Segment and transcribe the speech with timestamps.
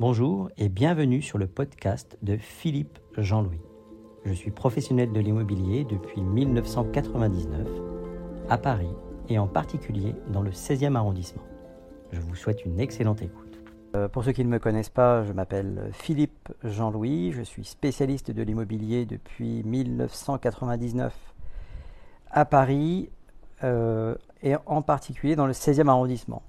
[0.00, 3.60] Bonjour et bienvenue sur le podcast de Philippe Jean-Louis.
[4.24, 7.68] Je suis professionnel de l'immobilier depuis 1999
[8.48, 8.90] à Paris
[9.28, 11.44] et en particulier dans le 16e arrondissement.
[12.10, 13.60] Je vous souhaite une excellente écoute.
[13.94, 18.32] Euh, pour ceux qui ne me connaissent pas, je m'appelle Philippe Jean-Louis, je suis spécialiste
[18.32, 21.14] de l'immobilier depuis 1999
[22.32, 23.10] à Paris
[23.62, 26.42] euh, et en particulier dans le 16e arrondissement.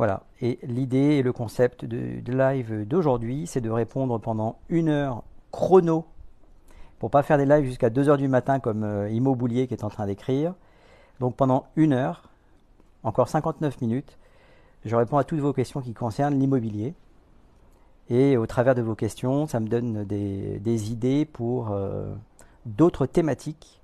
[0.00, 5.24] Voilà, et l'idée et le concept de, live d'aujourd'hui, c'est de répondre pendant une heure
[5.52, 6.06] chrono,
[6.98, 9.90] pour pas faire des lives jusqu'à 2 heures du matin comme euh, qui est en
[9.90, 10.54] train d'écrire.
[11.18, 12.30] Donc pendant une heure,
[13.02, 14.16] encore 59 minutes,
[14.86, 16.94] je réponds à toutes vos questions qui concernent l'immobilier.
[18.08, 22.14] Et au travers de vos questions, ça me donne des, idées pour euh,
[22.64, 23.82] d'autres thématiques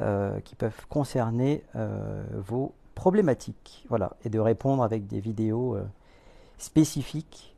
[0.00, 1.62] euh, qui peuvent concerner
[2.34, 5.84] vos problématique, voilà, et de répondre avec des vidéos euh,
[6.58, 7.54] spécifiques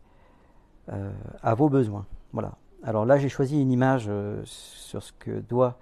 [0.93, 1.11] euh,
[1.43, 2.05] à vos besoins.
[2.35, 2.59] Voilà.
[2.83, 5.79] Alors là, j'ai choisi une image euh, sur ce que doit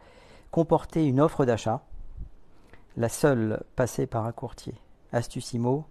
[0.53, 1.83] comporter une offre d'achat,
[2.97, 4.75] la seule passée par un courtier.
[5.11, 5.87] Astucimo,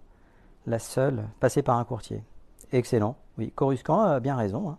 [0.66, 2.24] la seule passée par un courtier.
[2.72, 3.16] Excellent.
[3.36, 4.70] Oui, Coruscant a bien raison.
[4.70, 4.78] Hein.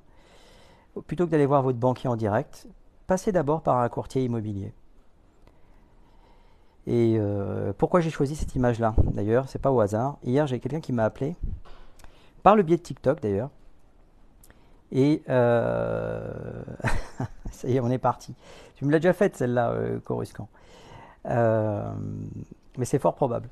[1.06, 2.68] Plutôt que d'aller voir votre banquier en direct,
[3.06, 4.74] passez d'abord par un courtier immobilier.
[6.88, 10.18] Et euh, pourquoi j'ai choisi cette image-là D'ailleurs, c'est pas au hasard.
[10.24, 11.36] Hier, j'ai quelqu'un qui m'a appelé,
[12.42, 13.50] par le biais de TikTok d'ailleurs.
[14.92, 16.32] Et euh,
[17.52, 18.34] ça y est, on est parti.
[18.76, 20.50] Tu me l'as déjà faite celle-là, euh, Coruscant.
[21.28, 21.92] Euh,
[22.78, 23.50] mais c'est fort probable.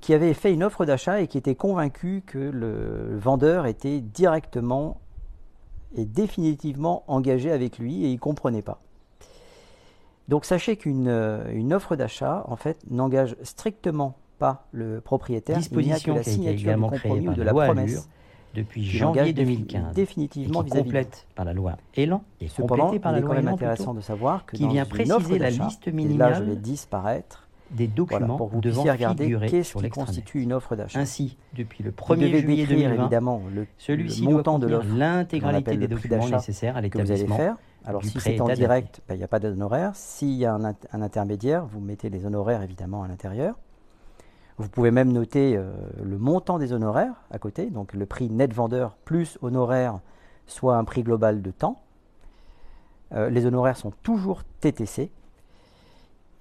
[0.00, 4.98] qui avait fait une offre d'achat et qui était convaincu que le vendeur était directement
[5.94, 8.80] et définitivement engagé avec lui et il comprenait pas.
[10.30, 15.58] Donc sachez qu'une euh, offre d'achat, en fait, n'engage strictement pas le propriétaire.
[15.58, 18.08] Disposition la signature du compromis ou de la promesse
[18.54, 23.24] depuis janvier 2015, définitivement vis-à-vis complète par la loi Elan et Cependant, par la il
[23.24, 26.44] est quand même intéressant de savoir que qui vient préciser la liste minimale là je
[26.44, 30.98] vais disparaître des documents pour que vous puissiez regarder qu'est-ce qui constitue une offre d'achat.
[30.98, 34.66] Ainsi, depuis le 1er juillet 2020, évidemment le, celui-ci montant de
[34.96, 39.28] l'intégralité des documents nécessaires à l'établissement alors si c'est en direct, ben, il n'y a
[39.28, 39.92] pas d'honoraires.
[39.94, 43.56] S'il y a un, intermédiaire, vous mettez les honoraires évidemment à l'intérieur.
[44.58, 45.72] Vous pouvez même noter euh,
[46.02, 50.00] le montant des honoraires à côté, donc le prix net vendeur plus honoraires,
[50.46, 51.80] soit un prix global de temps.
[53.12, 55.10] Euh, les honoraires sont toujours TTC.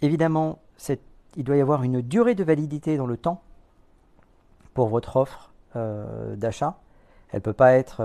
[0.02, 0.60] Évidemment,
[1.38, 3.42] il doit y avoir une durée de validité dans le temps
[4.74, 6.80] pour votre offre euh, d'achat.
[7.32, 8.02] Elle ne peut pas être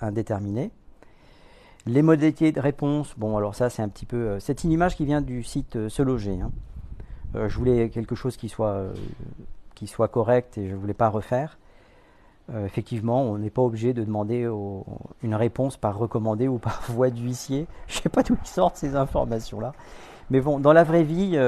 [0.00, 0.72] indéterminée.
[1.84, 4.16] Les modalités de réponse, bon alors ça c'est un petit peu...
[4.16, 6.40] Euh, c'est une image qui vient du site euh, Se Loger.
[6.40, 6.52] Hein.
[7.34, 8.84] Euh, je voulais quelque chose qui soit,
[9.74, 11.58] qui soit correct et je ne voulais pas refaire.
[12.64, 14.48] effectivement, on n'est pas obligé de demander
[15.22, 17.66] une réponse par recommandé ou par voie d'huissier.
[17.88, 19.72] Je ne sais pas d'où ils sortent ces informations-là.
[20.32, 21.38] Mais bon, dans la vraie vie,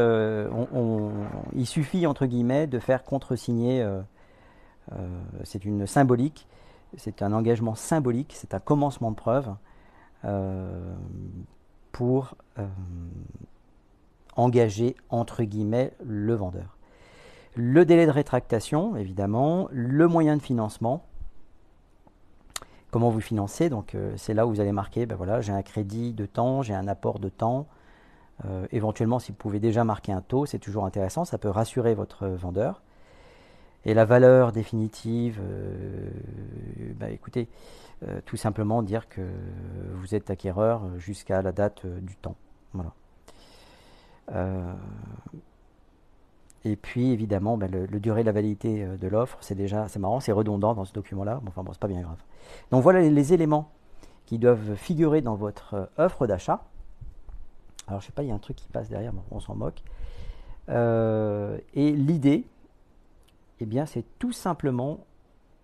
[1.54, 3.84] il suffit, entre guillemets, de faire contresigner.
[5.42, 6.46] c'est une symbolique,
[6.96, 9.48] c'est un engagement symbolique, c'est un commencement de preuve.
[10.24, 10.94] Euh,
[11.92, 12.66] pour euh,
[14.34, 16.76] engager entre guillemets le vendeur.
[17.54, 21.04] Le délai de rétractation, évidemment, le moyen de financement,
[22.90, 23.68] comment vous financez?
[23.68, 26.62] Donc euh, c'est là où vous allez marquer, ben voilà, j'ai un crédit de temps,
[26.62, 27.68] j'ai un apport de temps.
[28.72, 32.26] Éventuellement, si vous pouvez déjà marquer un taux, c'est toujours intéressant, ça peut rassurer votre
[32.26, 32.82] vendeur.
[33.84, 35.40] Et la valeur définitive,
[36.98, 37.48] ben, écoutez,
[38.08, 39.22] euh, tout simplement dire que
[39.94, 42.34] vous êtes acquéreur jusqu'à la date euh, du temps.
[42.72, 42.92] Voilà.
[44.32, 44.72] Euh,
[46.64, 50.20] et puis évidemment, ben, le, durée de la validité de l'offre, c'est déjà, c'est marrant,
[50.20, 51.40] c'est redondant dans ce document-là.
[51.42, 52.18] Bon, enfin bon, c'est pas bien grave.
[52.70, 53.70] Donc voilà les, éléments
[54.26, 56.64] qui doivent figurer dans votre offre d'achat.
[57.88, 59.82] Alors je sais pas, il y a un truc qui passe derrière, on s'en moque.
[60.68, 62.46] et l'idée,
[63.60, 65.00] eh bien, c'est tout simplement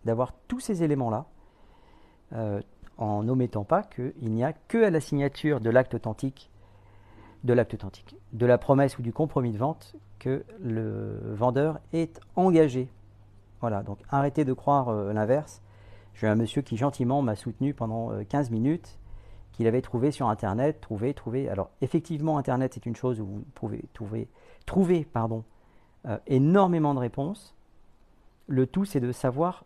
[0.04, 1.26] d'avoir tous ces éléments-là
[2.32, 2.60] euh,
[2.98, 6.50] en n'omettant pas qu'il n'y a que à la signature de l'acte authentique,
[7.44, 12.20] de l'acte authentique, de la promesse ou du compromis de vente que le vendeur est
[12.36, 12.88] engagé.
[13.60, 15.62] Voilà, donc arrêtez de croire euh, l'inverse.
[16.14, 18.98] J'ai un monsieur qui gentiment m'a soutenu pendant 15 euh, minutes
[19.52, 21.48] qu'il avait trouvé sur Internet, trouvé, trouvé.
[21.48, 24.28] Alors effectivement, Internet c'est une chose où vous pouvez trouver,
[24.66, 25.44] trouver pardon,
[26.26, 27.54] énormément de réponses.
[28.46, 29.64] Le tout c'est de savoir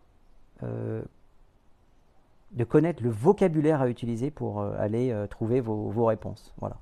[2.55, 6.53] de connaître le vocabulaire à utiliser pour euh, aller euh, trouver vos, réponses.
[6.57, 6.77] Voilà.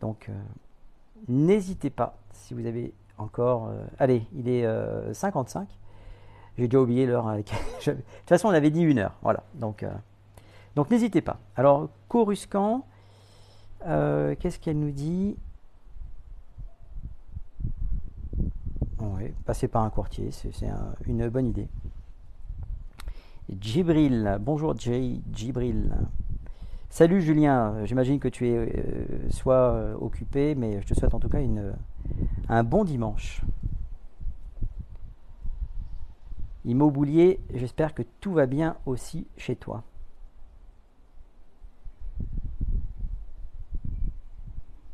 [0.00, 0.32] Donc, euh,
[1.28, 3.70] n'hésitez pas, si vous avez encore...
[3.98, 4.66] allez, il est
[5.14, 5.66] 55.
[6.58, 7.26] J'ai déjà oublié l'heure.
[7.36, 7.96] de toute
[8.26, 9.14] façon, on avait dit une heure.
[9.22, 9.42] Voilà.
[9.54, 9.86] Donc,
[10.76, 11.40] donc n'hésitez pas.
[11.56, 12.86] Alors, Coruscant,
[13.80, 15.36] qu'est-ce qu'elle nous dit?
[19.00, 20.52] Oui, passer par un courtier, c'est
[21.06, 21.68] une bonne idée.
[23.48, 25.96] Djibril, bonjour Jay, Djibril.
[26.90, 31.20] Salut Julien, j'imagine que tu es euh, soit euh, occupé, mais je te souhaite en
[31.20, 31.38] tout cas
[32.48, 33.42] un bon dimanche.
[36.64, 39.84] Immobilier, j'espère que tout va bien aussi chez toi.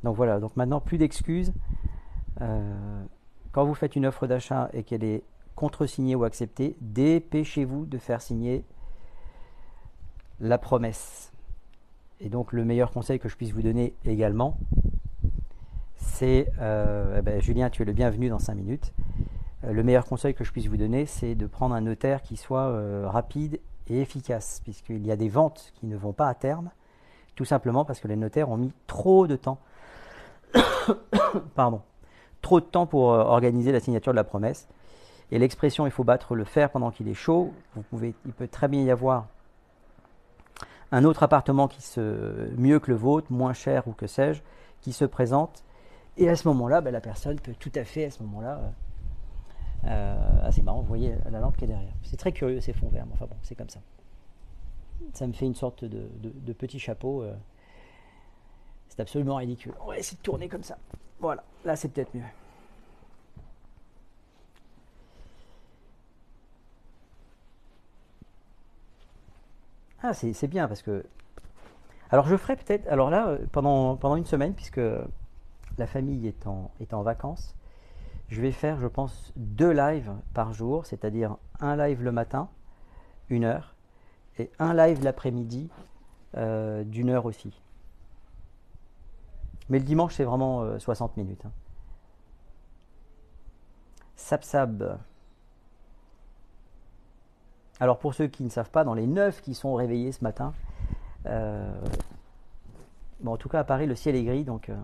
[0.05, 1.53] Donc voilà, donc maintenant plus d'excuses.
[2.41, 3.05] Euh,
[3.53, 5.23] quand vous faites une offre d'achat et qu'elle est
[5.55, 8.65] contre-signée ou acceptée, dépêchez-vous de faire signer
[10.41, 11.33] la promesse.
[12.21, 14.57] Et donc le meilleur conseil que je puisse vous donner également,
[15.97, 18.93] c'est, euh, eh ben, Julien, tu es le bienvenu dans 5 minutes.
[19.65, 22.37] Euh, le meilleur conseil que je puisse vous donner, c'est de prendre un notaire qui
[22.37, 26.71] soit rapide et efficace, puisqu'il y a des ventes qui ne vont pas à terme,
[27.35, 29.59] tout simplement parce que les notaires ont mis trop de temps.
[31.55, 31.83] Pardon.
[32.41, 34.69] Trop de temps pour organiser la signature de la promesse.
[35.31, 38.49] Et l'expression il faut battre le fer pendant qu'il est chaud, vous pouvez, il peut
[38.49, 39.27] très bien y avoir
[40.93, 44.43] un autre appartement qui se mieux que le vôtre, moins cher ou que sais-je,
[44.83, 45.65] qui se présente.
[46.19, 48.69] Et à ce moment-là, ben, la personne peut tout à fait, à ce moment-là, euh,
[49.87, 51.95] euh, ah, c'est marrant, vous voyez la lampe qui est derrière.
[52.03, 53.81] C'est très curieux ces fonds verts, mais enfin bon, c'est comme ça.
[55.15, 57.23] Ça me fait une sorte de, petit chapeau.
[57.23, 57.35] Euh.
[58.93, 59.73] C'est absolument ridicule.
[59.81, 60.77] On va essayer de tourner comme ça.
[61.19, 62.23] Voilà, là c'est peut-être mieux.
[70.03, 71.05] Ah, c'est bien parce que.
[72.11, 72.87] Alors, je ferai peut-être.
[72.89, 74.81] Alors là, euh, pendant, une semaine, puisque
[75.79, 77.55] la famille est en, est en vacances,
[78.29, 82.51] je vais faire, je pense, deux lives par jour, c'est-à-dire un live le matin,
[83.31, 83.75] une heure,
[84.39, 85.71] et un live l'après-midi,
[86.37, 87.62] euh, d'une heure aussi.
[89.73, 91.47] Mais le dimanche, c'est vraiment 60 euh, minutes.
[91.47, 91.51] Hein.
[94.17, 94.99] Sapsab.
[97.81, 100.53] Alors pour ceux qui ne savent pas, dans les neuf qui sont réveillés ce matin,
[101.25, 101.73] euh,
[103.21, 104.77] bon, en tout cas à Paris le ciel est gris, donc euh,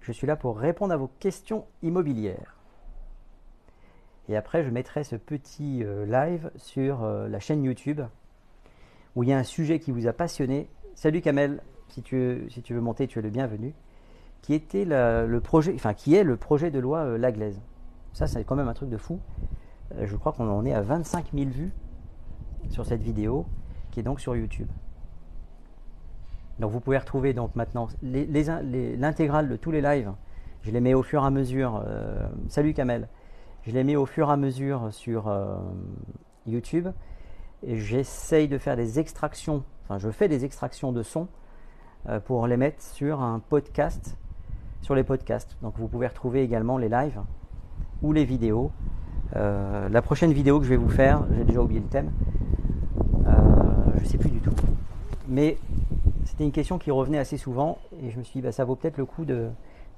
[0.00, 2.56] je suis là pour répondre à vos questions immobilières.
[4.30, 8.00] Et après je mettrai ce petit live sur la chaîne YouTube
[9.14, 10.68] où il y a un sujet qui vous a passionné.
[10.94, 13.74] Salut Kamel, si tu, veux monter, tu es le bienvenu.
[14.42, 17.60] Qui était le projet, enfin qui est le projet de loi Laglaise.
[18.12, 19.20] Ça c'est quand même un truc de fou.
[19.94, 21.72] Euh, je crois qu'on en est à 25 000 vues
[22.70, 23.46] sur cette vidéo
[23.90, 24.68] qui est donc sur YouTube.
[26.58, 30.12] Donc vous pouvez retrouver donc maintenant l'intégrale de tous les lives.
[30.62, 31.82] Je les mets au fur et à mesure.
[31.86, 33.08] Euh, salut Kamel.
[33.62, 35.56] Je les mets au fur et à mesure sur euh,
[36.46, 36.88] YouTube
[37.62, 39.62] et j'essaye de faire des extractions.
[39.84, 41.28] Enfin, je fais des extractions de sons
[42.24, 44.16] pour les mettre sur un podcast,
[44.82, 45.56] sur les podcasts.
[45.62, 47.20] Donc vous pouvez retrouver également les lives
[48.02, 48.70] ou les vidéos
[49.36, 52.10] euh, la prochaine vidéo que je vais vous faire, j'ai déjà oublié le thème,
[53.26, 53.32] euh,
[53.96, 54.54] je ne sais plus du tout.
[55.28, 55.58] Mais
[56.24, 58.74] c'était une question qui revenait assez souvent et je me suis dit, bah, ça vaut
[58.74, 59.48] peut-être le coup de,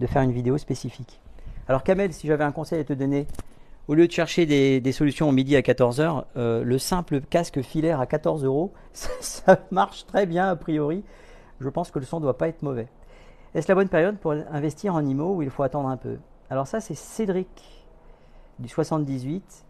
[0.07, 1.21] faire une vidéo spécifique.
[1.69, 3.27] Alors Kamel, si j'avais un conseil à te donner,
[3.87, 8.01] au lieu de chercher des, solutions au midi à 14h, euh, le simple casque filaire
[8.01, 11.05] à 14 euros, ça, marche très bien a priori.
[11.61, 12.89] Je pense que le son ne doit pas être mauvais.
[13.55, 16.19] Est-ce la bonne période pour investir en IMO ou il faut attendre un peu?
[16.49, 17.87] Alors ça, c'est Cédric
[18.59, 19.67] du 78.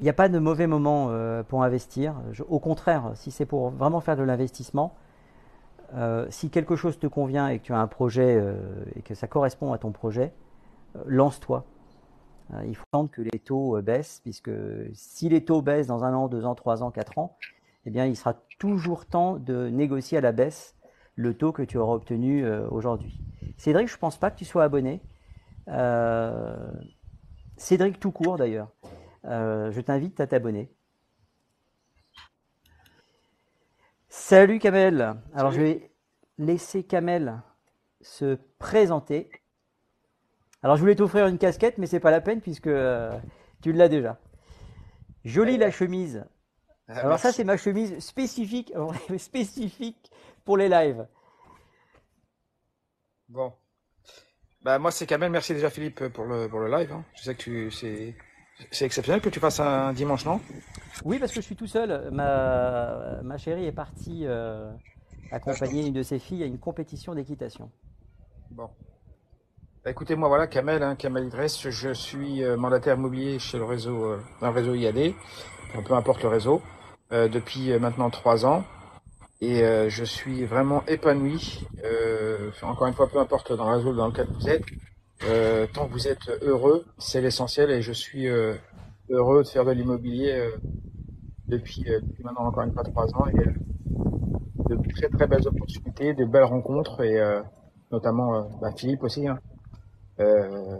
[0.00, 2.14] Il n'y a pas de mauvais moment euh, pour investir.
[2.48, 4.94] au contraire, si c'est pour vraiment faire de l'investissement,
[5.94, 8.56] euh, si quelque chose te convient et que tu as un projet euh,
[8.96, 10.32] et que ça correspond à ton projet,
[11.06, 11.64] lance-toi.
[12.66, 14.50] il faut attendre que les taux baissent, puisque
[14.92, 17.36] si les taux baissent dans un an, deux ans, trois ans, quatre ans,
[17.86, 20.74] eh bien, il sera toujours temps de négocier à la baisse
[21.16, 23.20] le taux que tu auras obtenu aujourd'hui.
[23.56, 25.00] Cédric, je ne pense pas que tu sois abonné.
[27.56, 28.70] Cédric tout court d'ailleurs.
[29.26, 30.70] Euh, je t'invite à t'abonner.
[34.08, 35.14] Salut Kamel.
[35.34, 35.90] Alors je vais
[36.38, 37.40] laisser Kamel
[38.00, 39.30] se présenter.
[40.62, 43.18] Alors je voulais t'offrir une casquette, mais c'est pas la peine puisque euh,
[43.62, 44.18] tu l'as déjà.
[45.24, 46.24] Jolie la chemise.
[46.88, 48.72] Ah, Alors ça c'est ma chemise spécifique,
[49.18, 50.10] spécifique
[50.44, 51.06] pour les lives.
[53.28, 53.52] Bon.
[54.62, 55.30] Bah, moi, c'est Kamel.
[55.30, 56.92] Merci déjà, Philippe, pour le, pour le live.
[56.92, 57.04] Hein.
[57.14, 58.14] Je sais que tu, c'est,
[58.70, 60.40] c'est exceptionnel que tu fasses un dimanche, non?
[61.04, 62.10] Oui, parce que je suis tout seul.
[62.10, 64.72] Ma, ma chérie est partie euh,
[65.30, 67.70] accompagner une de ses filles à une compétition d'équitation.
[68.50, 68.70] Bon.
[69.84, 73.64] Bah, écoutez, moi voilà, Kamel, hein, Kamel Idriss, je suis euh, mandataire immobilier chez le
[73.64, 75.12] réseau, euh, dans le réseau IAD,
[75.86, 76.62] peu importe le réseau,
[77.12, 78.64] euh, depuis maintenant trois ans.
[79.40, 81.66] Et je suis vraiment épanoui,
[82.62, 84.64] encore une fois, peu importe dans le réseau dans lequel vous êtes,
[85.74, 88.26] tant que vous êtes heureux, c'est l'essentiel et je suis
[89.10, 90.48] heureux de faire de l'immobilier
[91.46, 96.24] depuis, depuis, maintenant encore une fois trois ans et de très très belles opportunités, de
[96.24, 97.20] belles rencontres et
[97.92, 99.28] notamment bah, Philippe aussi.
[99.28, 99.38] Hein.
[100.20, 100.78] Euh,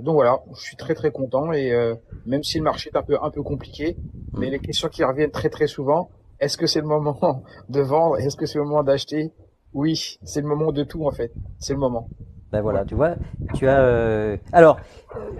[0.00, 1.94] donc voilà, je suis très très content et euh,
[2.26, 3.96] même si le marché est un peu un peu compliqué,
[4.34, 4.50] mais mm.
[4.50, 6.10] les questions qui reviennent très très souvent,
[6.40, 8.18] est-ce que c'est le moment de vendre?
[8.18, 9.32] Est-ce que c'est le moment d'acheter?
[9.72, 11.32] Oui, c'est le moment de tout en fait.
[11.58, 12.08] C'est le moment.
[12.50, 13.16] Ben voilà, tu vois,
[13.54, 13.80] tu as.
[13.80, 14.38] Euh...
[14.52, 14.78] Alors,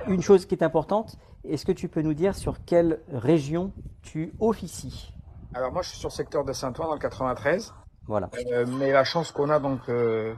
[0.08, 4.34] une chose qui est importante, est-ce que tu peux nous dire sur quelle région tu
[4.40, 5.12] officies?
[5.54, 7.72] Alors moi, je suis sur le secteur de Saint-Ouen dans le 93.
[8.06, 8.30] Voilà.
[8.52, 10.34] Euh, mais la chance qu'on a donc euh,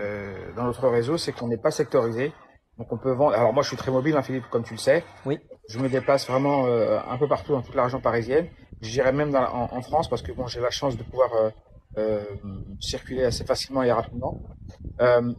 [0.00, 2.32] euh, dans notre réseau, c'est qu'on n'est pas sectorisé.
[2.78, 3.34] Donc on peut vendre.
[3.36, 5.04] Alors moi, je suis très mobile, hein, Philippe, comme tu le sais.
[5.26, 5.38] Oui.
[5.68, 8.46] Je me déplace vraiment euh, un peu partout dans toute la région parisienne.
[8.80, 11.30] J'irai même dans, en, en, France parce que bon, j'ai la chance de pouvoir
[11.98, 12.20] euh,
[12.80, 14.40] circuler assez facilement et rapidement.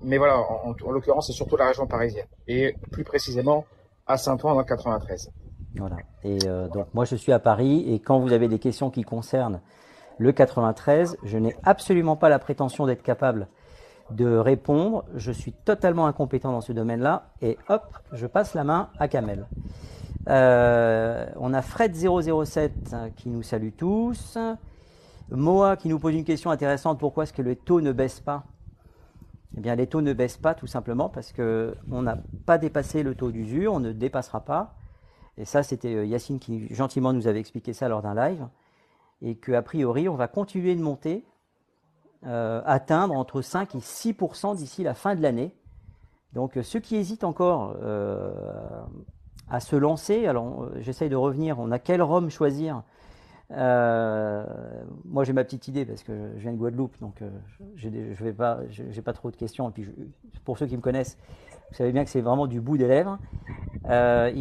[0.03, 3.65] Mais voilà, en, en l'occurrence, c'est surtout la région parisienne et plus précisément
[4.06, 5.32] à Saint-Ouen dans le 93.
[5.75, 5.98] Voilà.
[6.24, 6.38] Et
[6.74, 9.62] donc moi, je suis à Paris et quand vous avez des questions qui concernent
[10.18, 13.48] le 93, je n'ai absolument pas la prétention d'être capable
[14.12, 15.06] de répondre.
[15.15, 17.30] Je suis totalement incompétent dans ce domaine-là.
[17.41, 19.48] Et hop, je passe la main à Kamel.
[20.30, 24.38] Euh, on a Fred007 qui nous salue tous.
[25.32, 27.00] Moa qui nous pose une question intéressante.
[27.00, 28.44] Pourquoi est-ce que les taux ne baissent pas?
[29.58, 33.15] Eh bien, les taux ne baissent pas tout simplement parce qu'on n'a pas dépassé le
[33.15, 34.75] taux d'usure, on ne dépassera pas.
[35.38, 38.48] Et ça, c'était euh, Yacine qui gentiment nous avait expliqué ça lors d'un live.
[39.22, 41.25] Et qu'a priori, on va continuer de monter
[42.28, 45.56] euh, atteindre entre 5 et 6% d'ici la fin de l'année.
[46.34, 48.32] Donc ceux qui hésitent encore euh,
[49.50, 52.84] à se lancer, alors euh, j'essaye de revenir, on a quel rhum choisir?
[53.50, 57.22] Moi j'ai ma petite idée parce que je viens de Guadeloupe, donc
[57.75, 58.60] je n'ai pas,
[59.04, 59.68] pas trop de questions.
[59.70, 59.90] Et puis
[60.46, 61.18] pour ceux qui me connaissent,
[61.72, 63.18] vous savez bien que c'est vraiment du bout des lèvres.
[63.86, 63.90] il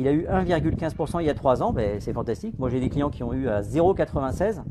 [0.07, 2.57] a eu 1,15% il y a 3 ans, ben, c'est fantastique.
[2.59, 4.63] Moi j'ai des clients qui ont eu à 0,96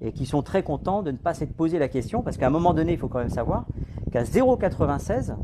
[0.00, 2.50] et qui sont très contents de ne pas s'être posé la question, parce qu'à un
[2.50, 3.66] moment donné, il faut quand même savoir
[4.12, 5.34] qu'à 0,96,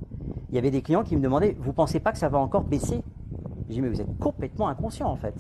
[0.49, 2.65] il y avait des clients qui me demandaient, vous pensez pas que ça va encore
[2.65, 3.03] baisser?
[3.69, 5.35] J'ai dit, mais vous êtes complètement inconscient en fait.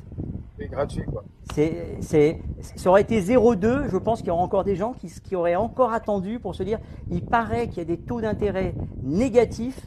[0.58, 1.22] C'est gratuit quoi.
[1.52, 5.08] C'est, c'est, ça aurait été 0,2, je pense qu'il y aura encore des gens qui,
[5.08, 6.78] qui auraient encore attendu pour se dire,
[7.10, 9.80] il paraît qu'il y a des taux d'intérêt négatifs,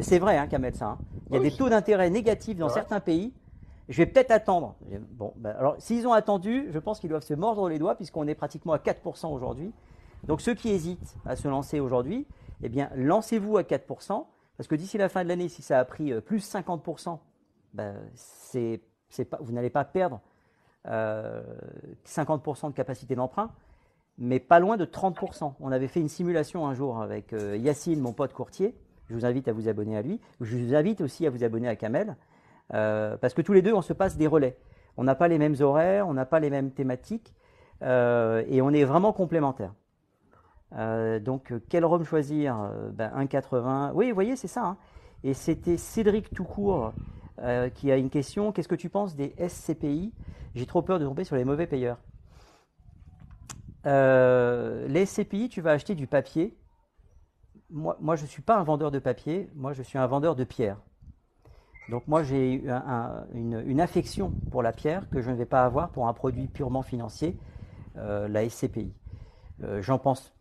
[0.00, 0.98] c'est vrai hein, Kamel ça, hein.
[1.30, 3.32] il y a des taux d'intérêt négatifs dans certains pays,
[3.88, 4.76] je vais peut-être attendre.
[5.10, 8.26] Bon, ben, alors s'ils ont attendu, je pense qu'ils doivent se mordre les doigts puisqu'on
[8.26, 9.72] est pratiquement à 4% aujourd'hui.
[10.26, 12.26] Donc ceux qui hésitent à se lancer aujourd'hui,
[12.62, 14.24] eh bien lancez-vous à 4%
[14.56, 17.18] parce que d'ici la fin de l'année, si ça a pris euh, plus 50%,
[17.74, 17.96] ben,
[19.40, 20.20] vous n'allez pas perdre
[20.86, 21.42] euh,
[22.06, 23.50] 50% de capacité d'emprunt,
[24.16, 25.54] mais pas loin de 30%.
[25.58, 28.76] On avait fait une simulation un jour avec euh, Yacine, mon pote courtier.
[29.08, 30.20] Je vous invite à vous abonner à lui.
[30.40, 32.16] Je vous invite aussi à vous abonner à Kamel.
[32.72, 34.56] Euh, parce que tous les deux, on se passe des relais.
[34.96, 37.34] On n'a pas les mêmes horaires, on n'a pas les mêmes thématiques,
[37.82, 39.74] euh, et on est vraiment complémentaires.
[40.76, 42.70] Euh, donc, quel rhum choisir?
[42.92, 43.92] Ben, 1,80.
[43.94, 44.64] Oui, vous voyez, c'est ça.
[44.64, 44.76] Hein.
[45.22, 46.92] Et c'était Cédric Toucourt
[47.74, 48.52] qui a une question.
[48.52, 50.12] Qu'est-ce que tu penses des SCPI
[50.54, 51.98] J'ai trop peur de tomber sur les mauvais payeurs.
[53.84, 56.56] les SCPI, tu vas acheter du papier.
[57.70, 59.50] Moi, moi je ne suis pas un vendeur de papier.
[59.54, 60.78] Moi, je suis un vendeur de pierre.
[61.88, 62.64] Donc moi j'ai
[63.34, 66.82] une, affection pour la pierre que je ne vais pas avoir pour un produit purement
[66.82, 67.36] financier,
[67.96, 68.92] euh, la SCPI.
[69.62, 70.32] Euh, j'en pense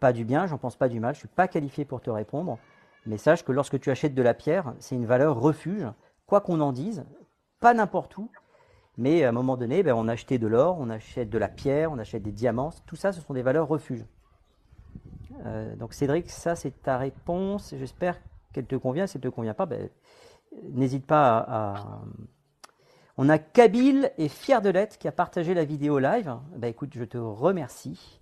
[0.00, 2.10] pas du bien, j'en pense pas du mal, je ne suis pas qualifié pour te
[2.10, 2.58] répondre,
[3.06, 5.86] mais sache que lorsque tu achètes de la pierre, c'est une valeur refuge,
[6.26, 7.04] quoi qu'on en dise,
[7.60, 8.30] pas n'importe où,
[8.98, 11.48] mais à un moment donné, ben, on a acheté de l'or, on achète de la
[11.48, 14.04] pierre, on achète des diamants, tout ça ce sont des valeurs refuges.
[15.46, 18.20] Euh, donc Cédric, ça c'est ta réponse, j'espère
[18.52, 19.88] qu'elle te convient, si elle ne te convient pas, ben,
[20.72, 21.74] n'hésite pas à,
[23.16, 26.36] On a Kabil et Fier de l'être qui a partagé la vidéo live.
[26.56, 28.20] Bah écoute, je te remercie.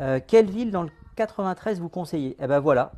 [0.00, 2.36] Euh, quelle ville dans le 93 vous conseillez?
[2.40, 2.92] Eh ben voilà.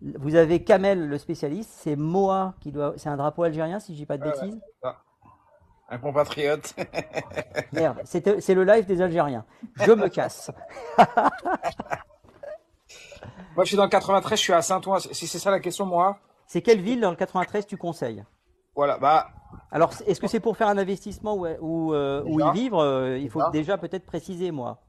[0.00, 1.70] Vous avez Kamel, le spécialiste.
[1.72, 2.94] C'est Moa qui doit.
[2.96, 4.60] C'est un drapeau algérien, si je dis pas de bêtises.
[5.88, 6.74] un compatriote.
[7.72, 9.44] Merde, c'est le live des Algériens.
[9.76, 10.50] Je me casse.
[13.56, 14.98] moi, je suis dans le 93, je suis à Saint-Ouen.
[14.98, 16.18] Si c'est ça la question, moi.
[16.52, 18.22] C'est quelle ville dans le 93 tu conseilles
[18.76, 19.30] Voilà, bah.
[19.70, 23.30] Alors, est-ce que c'est pour faire un investissement ou, ou, euh, y vivre euh, Il
[23.30, 24.82] faut déjà peut-être préciser, moi.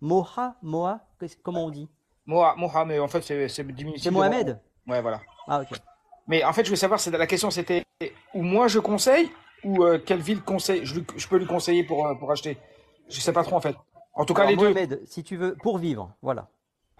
[0.00, 1.00] Moha, Moha,
[1.42, 1.86] comment on dit
[2.24, 3.46] Moha, Moha, mais en fait, c'est.
[3.46, 5.20] C'est Mohamed Ouais, voilà.
[5.46, 5.78] Ah, ok.
[6.28, 7.84] Mais en fait, je veux savoir, la question, c'était
[8.32, 9.30] où moi je conseille
[9.64, 12.56] ou euh, quelle ville conseille, je, je, peux lui conseiller pour, pour acheter.
[13.10, 13.76] Je sais pas trop en fait.
[14.14, 15.02] En tout cas, les deux.
[15.04, 16.48] si tu veux, pour vivre, voilà.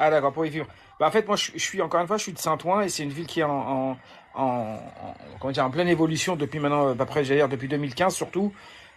[0.04, 0.66] Ah d'accord, pour y vivre.
[0.98, 3.04] Bah, en fait, moi, je, suis encore une fois, je suis de Saint-Ouen et c'est
[3.04, 3.96] une ville qui est en, en,
[4.34, 4.78] en,
[5.38, 8.52] comment dire, en pleine évolution depuis maintenant, à peu près, j'allais dire depuis 2015 surtout.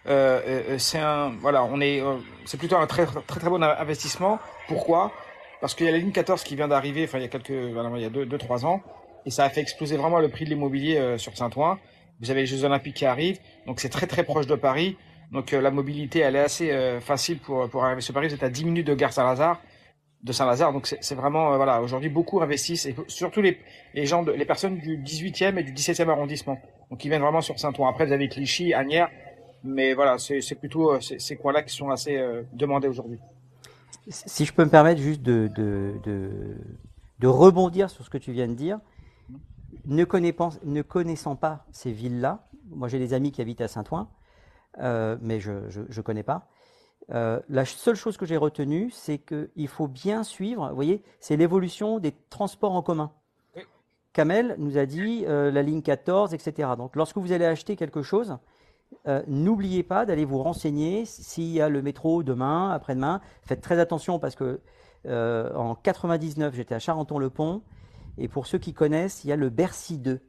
[0.08, 3.62] Euh, euh, c'est un, voilà, on est, euh, c'est plutôt un très, très très bon
[3.62, 4.40] investissement.
[4.66, 5.12] Pourquoi?
[5.60, 7.50] Parce qu'il y a la ligne 14 qui vient d'arriver, enfin il y a quelques,
[7.50, 8.82] il y a deux, deux, trois ans,
[9.24, 11.78] et ça a fait exploser vraiment le prix de l'immobilier sur Saint-Ouen.
[12.20, 14.96] Vous avez les Jeux Olympiques qui arrivent, donc c'est très très proche de Paris.
[15.30, 18.26] Donc la mobilité, elle est assez facile pour pour arriver sur Paris.
[18.26, 19.60] Vous êtes à 10 minutes de Gare Saint-Lazare
[20.22, 20.72] de Saint-Lazare.
[20.72, 23.58] Donc c'est vraiment euh, voilà, aujourd'hui beaucoup investissent et surtout les
[23.94, 26.58] les gens les personnes du 18e et du 17e arrondissement.
[26.90, 27.88] Donc viennent vraiment sur Saint-Ouen.
[27.88, 29.10] Après vous avez Clichy, Agnières,
[29.64, 33.18] mais voilà, c'est plutôt euh, ces coins-là qui sont assez euh, demandés aujourd'hui.
[34.08, 36.56] Si je peux me permettre juste de, de, de,
[37.18, 38.78] de, rebondir sur ce que tu viens de dire,
[39.84, 44.08] ne, connaissant, ne connaissant pas ces villes-là, moi j'ai des amis qui habitent à Saint-Ouen,
[44.78, 46.48] mais je ne connais pas.
[47.12, 51.36] Euh, la seule chose que j'ai retenue, c'est qu'il faut bien suivre, vous voyez, c'est
[51.36, 53.12] l'évolution des transports en commun.
[54.12, 56.70] Kamel nous a dit euh, la ligne 14, etc.
[56.76, 58.38] Donc lorsque vous allez acheter quelque chose,
[59.06, 63.20] euh, n'oubliez pas d'aller vous renseigner s'il y a le métro demain, après-demain.
[63.42, 64.60] Faites très attention parce que
[65.08, 67.62] en 99, j'étais à Charenton-le-Pont,
[68.18, 70.20] et pour ceux qui connaissent, il y a le Bercy 2.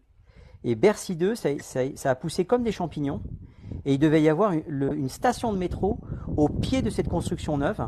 [0.68, 3.22] Et Bercy 2, ça a poussé comme des champignons.
[3.86, 5.98] Et il devait y avoir une, station de métro
[6.36, 7.88] au pied de cette construction neuve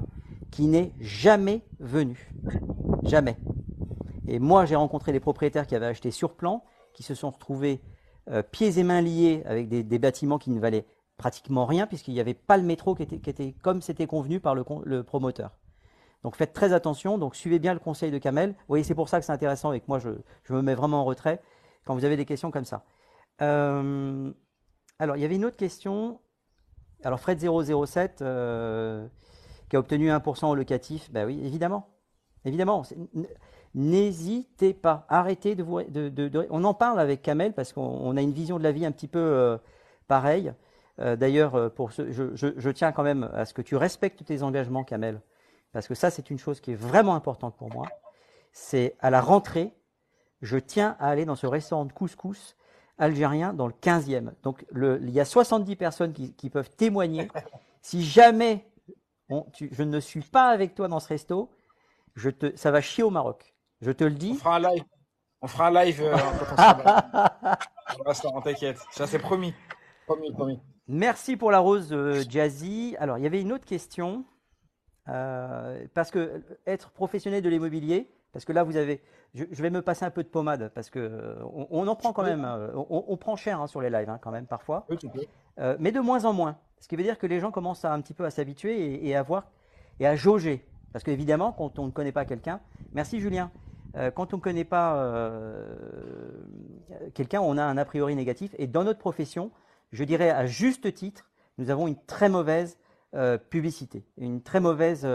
[0.49, 2.31] qui n'est jamais venue.
[3.03, 3.35] Jamais.
[4.29, 7.81] Et moi, j'ai rencontré des propriétaires qui avaient acheté sur plan, qui se sont retrouvés
[8.29, 10.85] euh, pieds et mains liés avec des, bâtiments qui ne valaient
[11.17, 15.03] pratiquement rien, puisqu'il n'y avait pas le métro qui était, comme c'était convenu par le,
[15.03, 15.51] promoteur.
[16.23, 18.51] Donc faites très attention, donc suivez bien le conseil de Kamel.
[18.51, 20.11] Vous voyez, c'est pour ça que c'est intéressant et que moi, je,
[20.45, 21.41] je, me mets vraiment en retrait
[21.85, 22.83] quand vous avez des questions comme ça.
[23.41, 24.31] Euh,
[24.99, 26.19] alors, il y avait une autre question.
[27.03, 29.07] Alors, Fred007, euh,
[29.69, 31.89] qui a obtenu 1% au locatif, ben oui, évidemment.
[32.45, 32.83] Évidemment.
[33.75, 35.05] N'hésitez pas.
[35.09, 35.79] Arrêtez de vous.
[36.49, 39.07] on en parle avec Kamel parce qu'on a une vision de la vie un petit
[39.07, 39.57] peu euh,
[40.07, 40.53] pareille.
[40.97, 45.21] D'ailleurs, je, je, tiens quand même à ce que tu respectes tes engagements, Kamel,
[45.71, 47.87] parce que ça, c'est une chose qui est vraiment importante pour moi.
[48.51, 49.71] C'est à la rentrée,
[50.41, 52.55] je tiens à aller dans ce restaurant de couscous
[52.97, 54.31] algérien dans le 15e.
[54.43, 57.27] Donc le, il y a 70 personnes qui, peuvent témoigner.
[57.81, 58.65] Si jamais
[59.29, 61.49] je ne suis pas avec toi dans ce resto,
[62.15, 63.53] je te, ça va chier au Maroc.
[63.79, 64.31] Je te le dis.
[64.33, 64.83] On fera un live.
[65.41, 66.17] On fera un live euh,
[68.35, 68.79] en t'inquiète.
[68.91, 69.53] Ça c'est promis.
[70.05, 70.59] Promis, promis.
[70.89, 72.95] Merci pour la rose euh, Jazzy.
[72.99, 74.25] Alors, il y avait une autre question.
[75.07, 79.01] Euh, parce que être professionnel de l'immobilier, parce que là, vous avez.
[79.33, 81.35] Je, vais me passer un peu de pommade parce que euh,
[81.71, 82.45] on, en prend quand même.
[82.45, 84.87] Euh, on, prend cher hein, sur les lives hein, quand même parfois.
[85.59, 86.57] Euh, mais de moins en moins.
[86.79, 89.15] Ce qui veut dire que les gens commencent à un petit peu à s'habituer et,
[89.15, 89.51] à voir
[89.99, 90.65] et à jauger.
[90.93, 92.59] Parce qu'évidemment, quand on ne connaît pas quelqu'un,
[92.93, 93.51] merci Julien.
[94.15, 95.11] quand on ne connaît pas
[97.13, 98.55] quelqu'un, on a un a priori négatif.
[98.57, 99.51] Et dans notre profession,
[99.91, 101.25] je dirais à juste titre,
[101.57, 102.77] nous avons une très mauvaise
[103.49, 105.05] publicité, une très mauvaise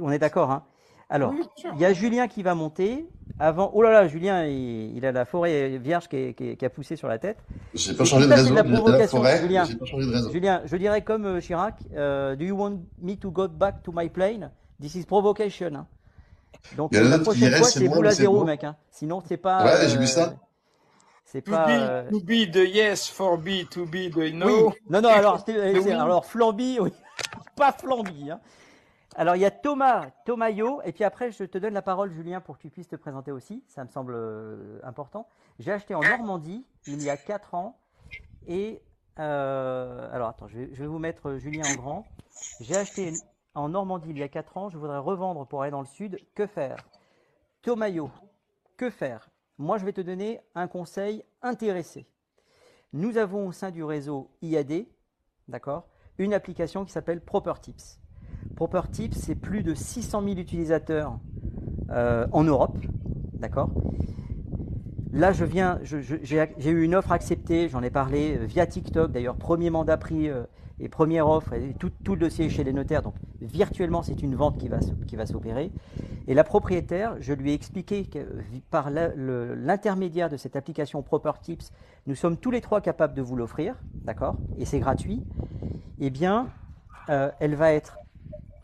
[0.00, 0.64] on est d'accord, hein
[1.10, 1.32] Alors,
[1.74, 3.06] il y a Julien qui va monter.
[3.38, 7.18] Avant, oh là là, Julien, il, a la forêt vierge qui, a poussé sur la
[7.18, 7.38] tête.
[7.74, 8.54] J'ai pas changé de réseau.
[8.54, 9.66] La provocation, Julien.
[9.66, 10.30] Pas changé de réseau.
[10.30, 13.92] Julien, je dirais comme euh, Chirac, euh, Do you want me to go back to
[13.94, 14.50] my plane?
[14.80, 15.74] This is provocation.
[15.74, 15.86] Hein.
[16.76, 18.64] Donc la prochaine fois, c'est boule à zéro, mec.
[18.64, 18.76] Hein.
[18.90, 19.64] Sinon, c'est pas.
[19.64, 20.28] Ouais, j'ai vu ça.
[20.28, 20.32] Euh,
[21.24, 22.04] c'est pas.
[22.10, 24.72] To be, the yes, for be, to be the no.
[24.88, 25.44] Non, non, alors,
[25.90, 26.92] alors flamby, oui.
[27.56, 28.30] pas flamby.
[28.30, 28.40] Hein.
[29.16, 32.10] Alors, il y a Thomas, Thomas Yo, et puis après, je te donne la parole,
[32.12, 33.62] Julien, pour que tu puisses te présenter aussi.
[33.68, 35.28] Ça me semble euh, important.
[35.60, 37.78] J'ai acheté en Normandie il y a 4 ans.
[38.46, 38.82] Et.
[39.20, 42.04] Euh, alors, attends, je vais, vous mettre Julien en grand.
[42.60, 43.12] J'ai acheté
[43.54, 44.68] en Normandie il y a 4 ans.
[44.68, 46.18] Je voudrais revendre pour aller dans le sud.
[46.34, 46.78] Que faire?
[47.62, 48.10] Thomas Yo,
[48.76, 49.30] que faire?
[49.58, 52.08] Moi, je vais te donner un conseil intéressé.
[52.92, 54.86] Nous avons au sein du réseau IAD,
[55.46, 55.86] d'accord,
[56.18, 58.00] une application qui s'appelle Propertips.
[58.54, 61.18] Propertips, c'est plus de 600 000 utilisateurs
[61.90, 62.78] euh, en Europe.
[63.34, 63.70] D'accord?
[65.12, 69.36] Là, je viens, j'ai eu une offre acceptée, j'en ai parlé euh, via TikTok, d'ailleurs,
[69.36, 70.42] premier mandat pris euh,
[70.80, 73.02] et première offre, et tout, le dossier chez les notaires.
[73.02, 75.70] Donc, virtuellement, c'est une vente qui va, qui va s'opérer.
[76.26, 78.18] Et la propriétaire, je lui ai expliqué que
[78.70, 81.70] par l'intermédiaire de cette application Propertips,
[82.06, 84.36] nous sommes tous les trois capables de vous l'offrir, d'accord?
[84.58, 85.22] Et c'est gratuit.
[86.00, 86.48] Eh bien,
[87.06, 87.98] elle va être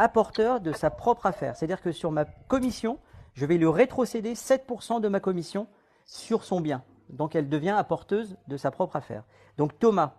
[0.00, 1.56] apporteur de sa propre affaire.
[1.56, 2.98] C'est-à-dire que sur ma commission,
[3.34, 5.68] je vais lui rétrocéder 7% de ma commission
[6.06, 6.82] sur son bien.
[7.10, 9.24] Donc elle devient apporteuse de sa propre affaire.
[9.58, 10.14] Donc Thomas,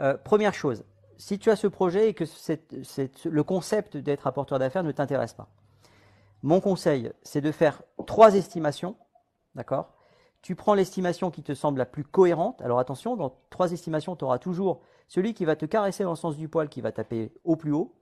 [0.00, 0.84] euh, première chose,
[1.16, 2.24] si tu as ce projet et que
[3.28, 5.48] le concept d'être apporteur d'affaires ne t'intéresse pas,
[6.42, 8.96] mon conseil, c'est de faire trois estimations,
[9.54, 9.94] d'accord?
[10.42, 12.60] Tu prends l'estimation qui te semble la plus cohérente.
[12.60, 16.16] Alors attention, dans trois estimations, tu auras toujours celui qui va te caresser dans le
[16.16, 17.94] sens du poil, qui va taper au plus haut,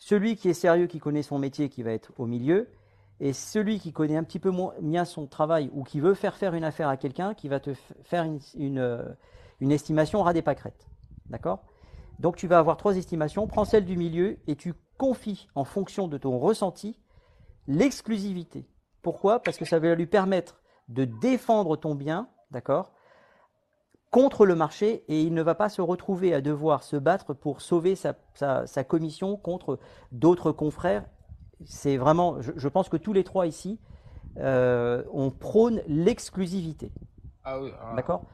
[0.00, 2.68] celui qui est sérieux, qui connaît son métier, qui va être au milieu,
[3.20, 6.36] et celui qui connaît un petit peu moins bien son travail ou qui veut faire
[6.36, 9.04] faire une affaire à quelqu'un, qui va te faire une, euh,
[9.60, 10.88] estimation ras des pâquerettes.
[11.26, 11.62] D'accord?
[12.18, 16.08] Donc tu vas avoir trois estimations, prends celle du milieu et tu confies en fonction
[16.08, 16.98] de ton ressenti
[17.68, 18.66] l'exclusivité.
[19.02, 19.40] Pourquoi?
[19.42, 22.92] Parce que ça va lui permettre de défendre ton bien, d'accord?
[24.10, 27.60] Contre le marché et il ne va pas se retrouver à devoir se battre pour
[27.60, 28.14] sauver sa,
[28.84, 29.78] commission contre
[30.12, 31.04] d'autres confrères.
[31.64, 33.78] C'est vraiment, je, pense que tous les trois ici,
[34.38, 36.90] euh, on prône l'exclusivité.
[37.44, 37.94] Ah oui, ah.
[37.94, 38.24] D'accord?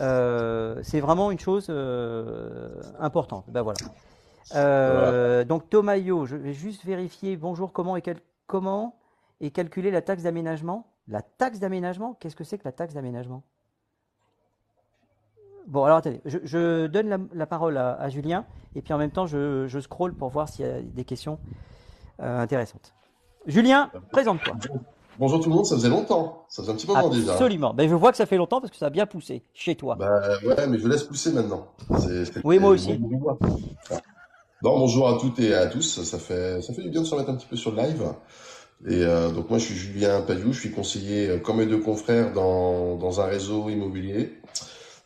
[0.00, 3.44] Euh, C'est vraiment une chose euh, importante.
[3.48, 5.44] Ben voilà.
[5.44, 7.36] Donc Thomas Yo, je vais juste vérifier.
[7.36, 8.10] Bonjour, comment est,
[8.46, 8.98] comment
[9.40, 10.86] est calculée la taxe d'aménagement?
[11.06, 12.14] La taxe d'aménagement?
[12.14, 13.42] Qu'est-ce que c'est que la taxe d'aménagement?
[15.68, 19.66] Bon, alors attendez, je, donne la, parole à, Julien, et puis en même temps, je,
[19.66, 21.38] je scroll pour voir s'il y a des questions
[22.22, 22.94] euh, intéressantes.
[23.46, 24.54] Julien, présente-toi.
[25.18, 27.32] Bonjour tout le monde, ça faisait longtemps, ça faisait un petit moment déjà.
[27.32, 29.74] Absolument, ben, je vois que ça fait longtemps parce que ça a bien poussé chez
[29.74, 29.94] toi.
[29.96, 31.66] Bah ouais, mais je laisse pousser maintenant.
[32.44, 32.98] oui, moi aussi.
[34.62, 37.14] Bon, bonjour à toutes et à tous, ça fait, ça fait du bien de se
[37.14, 38.04] remettre un petit peu sur le live.
[38.86, 41.80] Et euh, donc moi je suis Julien Paviou, je suis conseiller euh, comme mes deux
[41.80, 44.38] confrères dans, dans un réseau immobilier.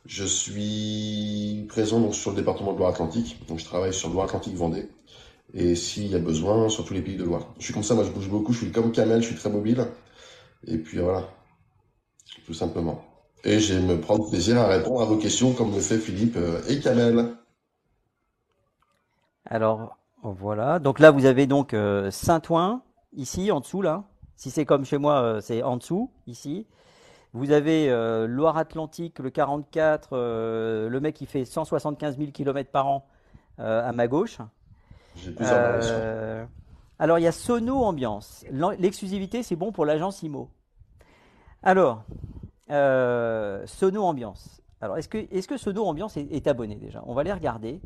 [0.04, 4.88] Je suis présent donc sur le département de Loire-Atlantique, donc je travaille sur Loire-Atlantique Vendée.
[5.54, 7.46] Et s'il y a besoin, sur tous les pays de Loire.
[7.58, 9.50] Je suis comme ça, moi je bouge beaucoup, je suis comme Kamel, je suis très
[9.50, 9.86] mobile.
[10.66, 11.28] Et puis voilà,
[12.46, 13.04] tout simplement.
[13.44, 16.62] Et je me prendre plaisir à répondre à vos questions comme le fait Philippe euh,
[16.68, 17.34] et Kamel.
[19.44, 24.04] Alors voilà, donc là vous avez donc euh, Saint-Ouen, ici en dessous là.
[24.36, 26.66] Si c'est comme chez moi, euh, c'est en dessous, ici.
[27.34, 32.86] Vous avez euh, Loire-Atlantique, le 44, euh, le mec qui fait 175 000 km par
[32.86, 33.06] an
[33.58, 34.38] euh, à ma gauche.
[36.98, 38.44] alors il y a Sono Ambiance.
[38.78, 40.50] L'exclusivité, c'est bon pour l'agence IMO.
[41.62, 42.04] Alors,
[42.68, 44.60] Sono Ambiance.
[44.82, 47.02] Alors, est-ce que, est que Sono Ambiance est, abonné déjà?
[47.06, 47.80] On va les regarder.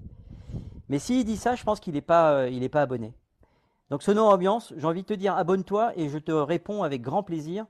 [0.89, 3.15] Mais s'il dit ça, je pense qu'il n'est pas, il pas abonné.
[3.91, 7.23] Donc, Sono Ambiance, j'ai envie de te dire abonne-toi et je te réponds avec grand
[7.23, 7.67] plaisir.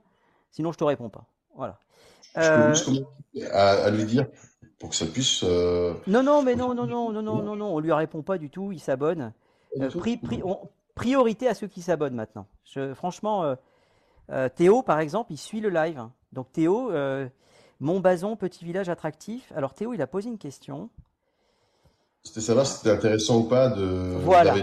[0.49, 1.27] Sinon, je ne te réponds pas.
[1.57, 1.79] Voilà.
[2.35, 4.27] Je peux euh, juste commencer à, lui dire
[4.79, 5.43] pour que ça puisse.
[5.43, 8.37] Euh, non, non, mais non, non, non, non, non, non, non, on lui répond pas
[8.37, 8.71] du tout.
[8.71, 9.33] Il s'abonne.
[9.79, 9.89] Euh,
[10.95, 12.47] priorité à ceux qui s'abonnent maintenant.
[12.95, 13.55] franchement,
[14.55, 16.07] Théo, par exemple, il suit le live.
[16.31, 16.91] Donc Théo,
[17.79, 19.51] Montbazon, petit village attractif.
[19.55, 20.89] Alors Théo, il a posé une question.
[22.23, 24.55] C'était savoir si c'était intéressant ou pas de voilà.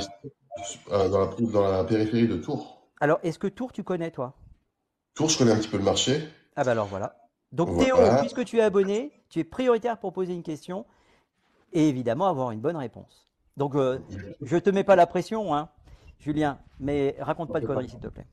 [0.91, 2.75] dans, la, dans la périphérie de Tours.
[3.01, 4.35] Alors, est-ce que Tours, tu connais, toi?
[5.15, 6.29] Tours, je connais un petit peu le marché.
[6.57, 7.17] Ah bah alors voilà.
[7.53, 10.87] Donc Théo, puisque tu es abonné, tu es prioritaire pour poser une question
[11.73, 13.29] et évidemment avoir une bonne réponse.
[13.57, 13.99] Donc euh,
[14.43, 15.69] je te mets pas la pression, hein,
[16.19, 18.27] Julien, mais raconte pas de conneries s'il te plaît.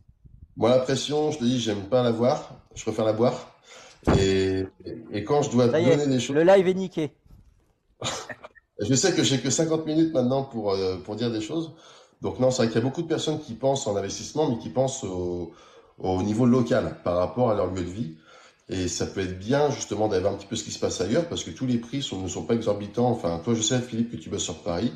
[0.58, 3.56] Moi la pression, je te dis, j'aime pas la voir, je préfère la boire.
[4.18, 4.66] Et,
[5.26, 6.36] quand je dois donner des choses.
[6.36, 7.14] Le live est niqué.
[8.80, 11.74] je sais que j'ai que 50 minutes maintenant pour, euh, pour dire des choses.
[12.22, 14.58] Donc non, c'est vrai qu'il y a beaucoup de personnes qui pensent en investissement, mais
[14.58, 15.54] qui pensent au,
[16.04, 18.16] au niveau local par rapport à leur lieu de vie.
[18.70, 21.28] Et ça peut être bien justement d'avoir un petit peu ce qui se passe ailleurs
[21.28, 23.10] parce que tous les prix ne sont pas exorbitants.
[23.10, 24.94] Enfin, toi, je sais, Philippe, que tu bosses sur Paris.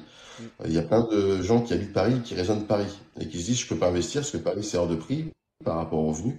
[0.65, 3.46] Il y a plein de gens qui habitent Paris, qui raisonnent Paris et qui se
[3.46, 5.26] disent je peux pas investir parce que Paris c'est hors de prix
[5.63, 6.36] par rapport aux revenus.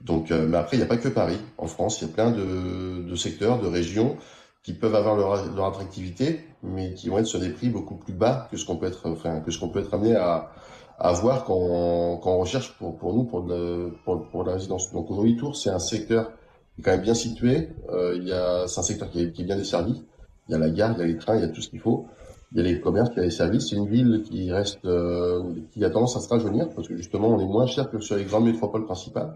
[0.00, 1.38] Donc, euh, mais après, il n'y a pas que Paris.
[1.58, 4.16] En France, il y a plein de, secteurs, de régions
[4.62, 8.12] qui peuvent avoir leur, leur, attractivité, mais qui vont être sur des prix beaucoup plus
[8.12, 9.02] bas que ce qu'on peut être,
[9.44, 10.50] que ce qu'on peut être amené à,
[10.98, 14.54] à voir quand on, quand on recherche pour, pour nous pour, le, pour, pour la
[14.54, 14.92] résidence.
[14.92, 16.32] Donc aujourd'hui Tours, c'est un secteur
[16.74, 17.70] qui est quand même bien situé.
[17.90, 20.04] Euh, il y a, c'est un secteur qui est, qui est, bien desservi.
[20.48, 21.68] Il y a la gare, il y a les trains, il y a tout ce
[21.68, 22.06] qu'il faut.
[22.52, 23.68] Il y a les commerces, il y a les services.
[23.68, 27.28] C'est une ville qui reste, euh, qui a tendance à se rajeunir parce que justement
[27.28, 29.34] on est moins cher que sur les grandes métropoles principales.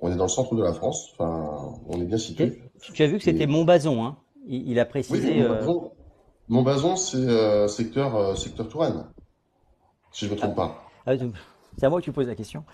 [0.00, 1.10] On est dans le centre de la France.
[1.12, 2.62] Enfin, on est bien situé.
[2.80, 4.16] Tu as vu que c'était Montbazon, hein
[4.46, 5.18] il, il, a précisé.
[5.18, 5.88] Oui, Montbazon, euh...
[6.48, 9.04] Montbazon c'est euh, secteur euh, secteur Touraine,
[10.12, 10.87] si je me trompe pas.
[11.08, 11.14] Ah,
[11.78, 12.64] c'est à moi que tu poses la question.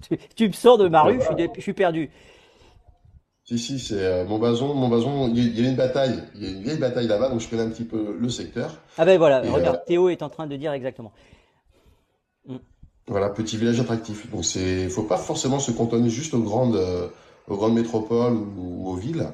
[0.34, 2.10] tu, me sors de ma rue, je suis, perdu.
[3.44, 4.74] Si, si, c'est euh, mon Montbazon.
[4.74, 7.48] Montbazon, il y, a une bataille, il y a une vieille bataille là-bas, donc je
[7.48, 8.78] connais un petit peu le secteur.
[8.96, 11.12] Ah ben voilà, regarde, euh, Théo est en train de dire exactement.
[12.46, 12.56] Hmm.
[13.06, 14.28] Voilà, petit village attractif.
[14.32, 16.80] Donc c'est, faut pas forcément se cantonner juste aux grandes,
[17.46, 19.28] aux grandes métropoles ou, aux villes.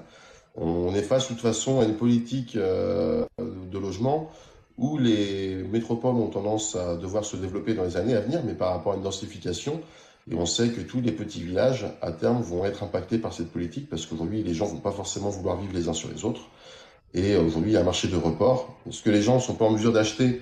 [0.57, 4.31] On est face de toute façon à une politique de logement
[4.77, 8.55] où les métropoles ont tendance à devoir se développer dans les années à venir, mais
[8.55, 9.81] par rapport à une densification.
[10.31, 13.51] Et on sait que tous les petits villages, à terme, vont être impactés par cette
[13.51, 16.41] politique, parce qu'aujourd'hui, les gens vont pas forcément vouloir vivre les uns sur les autres.
[17.13, 18.75] Et aujourd'hui, il y a un marché de report.
[18.91, 20.41] Ce que les gens ne sont pas en mesure d'acheter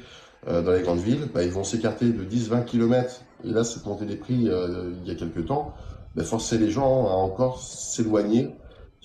[0.49, 3.23] euh, dans les grandes villes, bah, ils vont s'écarter de 10-20 km.
[3.45, 5.75] Et là, cette montée des prix, euh, il y a quelques temps,
[6.15, 8.51] bah, forcer les gens à encore s'éloigner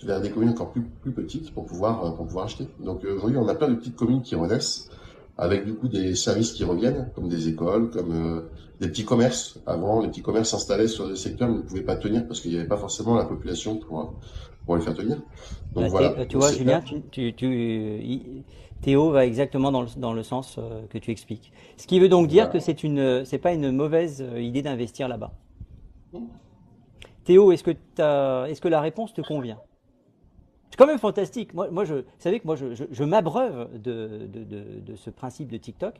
[0.03, 2.67] vers des communes encore plus, plus petites pour pouvoir, euh, pour pouvoir acheter.
[2.79, 4.89] Donc aujourd'hui, on a plein de petites communes qui renaissent
[5.37, 8.41] avec du coup des services qui reviennent, comme des écoles, comme euh,
[8.79, 9.59] des petits commerces.
[9.65, 12.51] Avant, les petits commerces s'installaient sur des secteurs mais ne pouvaient pas tenir parce qu'il
[12.51, 14.15] n'y avait pas forcément la population pour,
[14.65, 15.17] pour les faire tenir.
[15.73, 16.25] Donc bah, voilà.
[16.25, 18.43] Tu vois, Julien, tu, tu,
[18.81, 21.51] Théo va exactement dans le, dans le sens euh, que tu expliques.
[21.77, 25.07] Ce qui veut donc dire que c'est une, c'est pas une mauvaise euh, idée d'investir
[25.07, 25.33] là-bas.
[27.25, 29.59] Théo, est-ce que, est-ce que la réponse te convient?
[30.69, 31.53] C'est quand même fantastique.
[31.53, 35.09] Moi, moi je, vous savez que moi, je, je, m'abreuve de, de, de, de, ce
[35.09, 35.95] principe de TikTok.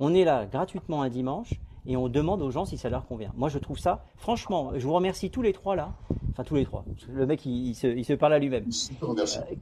[0.00, 1.54] On est là gratuitement un dimanche
[1.86, 3.32] et on demande aux gens si ça leur convient.
[3.36, 5.92] Moi, je trouve ça, franchement, je vous remercie tous les trois là.
[6.30, 6.84] Enfin, tous les trois.
[7.12, 8.64] Le mec, il, se, il se, parle à lui-même.
[9.02, 9.14] Euh,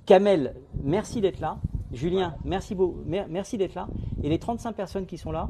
[0.04, 1.58] Kamel, merci d'être là.
[1.92, 3.88] Julien, merci, beau, merci d'être là.
[4.22, 5.48] Et les 35 personnes qui sont là,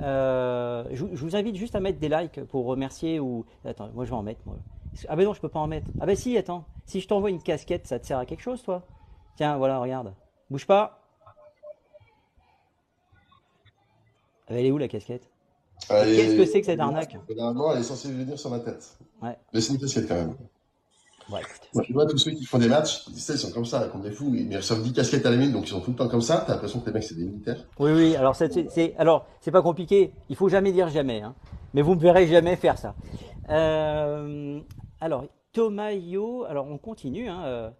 [0.00, 3.44] euh, je, je, vous invite juste à mettre des likes pour remercier ou.
[3.64, 4.40] Attends, moi je vais en mettre.
[4.46, 4.56] Moi.
[5.08, 5.86] Ah ben non, je peux pas en mettre.
[6.00, 6.64] Ah ben si, attends.
[6.86, 8.82] Si je t'envoie une casquette, ça te sert à quelque chose, toi?
[9.36, 10.12] Tiens, voilà, regarde.
[10.50, 11.00] Bouge pas.
[14.48, 15.28] Elle est où la casquette?
[15.88, 17.16] Qu'est-ce que c'est que cette arnaque?
[17.34, 18.98] Normalement, elle est censée venir sur ma tête.
[19.22, 19.36] Ouais.
[19.52, 20.36] Mais c'est une casquette quand même.
[21.30, 21.40] Ouais,
[21.82, 24.30] tu vois, tous ceux qui font des matchs, ils sont comme ça, comme des fous.
[24.34, 26.44] Ils reçoivent 10 casquettes à la minute, donc ils sont tout le temps comme ça.
[26.46, 27.64] T'as l'impression que les mecs, c'est des militaires.
[27.78, 30.12] Oui, oui, alors c'est, alors, c'est pas compliqué.
[30.28, 31.22] Il faut jamais dire jamais.
[31.22, 31.34] Hein.
[31.72, 32.94] Mais vous ne me verrez jamais faire ça.
[33.48, 34.60] Euh,
[35.04, 37.28] alors, Tomayo, alors on continue.
[37.28, 37.70] Hein, euh,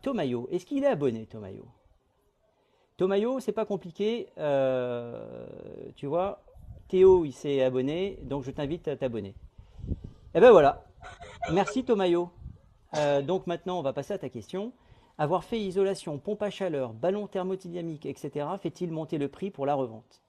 [0.00, 1.66] Tomayo, est-ce qu'il est abonné, Tomayo?
[2.96, 4.30] Tomayo, c'est pas compliqué.
[4.38, 5.46] Euh,
[5.94, 6.42] tu vois,
[6.88, 9.34] Théo, il s'est abonné, donc je t'invite à t'abonner.
[9.88, 10.86] Et eh ben voilà.
[11.52, 12.30] Merci, Tomayo.
[12.96, 14.72] Euh, donc maintenant, on va passer à ta question.
[15.18, 19.74] Avoir fait isolation, pompe à chaleur, ballon thermodynamique, etc., fait-il monter le prix pour la
[19.74, 20.22] revente?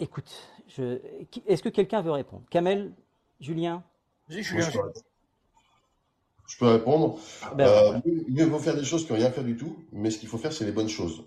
[0.00, 0.50] Écoute,
[1.46, 2.42] est-ce que quelqu'un veut répondre?
[2.50, 2.92] Kamel,
[3.40, 3.82] Julien
[4.28, 4.42] je,
[6.58, 7.18] peux répondre.
[7.56, 10.28] Ben, euh, mieux vaut faire des choses que rien faire du tout, mais ce qu'il
[10.28, 11.24] faut faire, c'est les bonnes choses.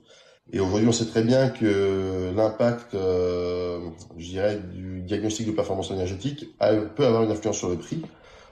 [0.52, 5.92] Et aujourd'hui, on sait très bien que l'impact, euh, je dirais, du diagnostic de performance
[5.92, 8.02] énergétique peut avoir une influence sur le prix.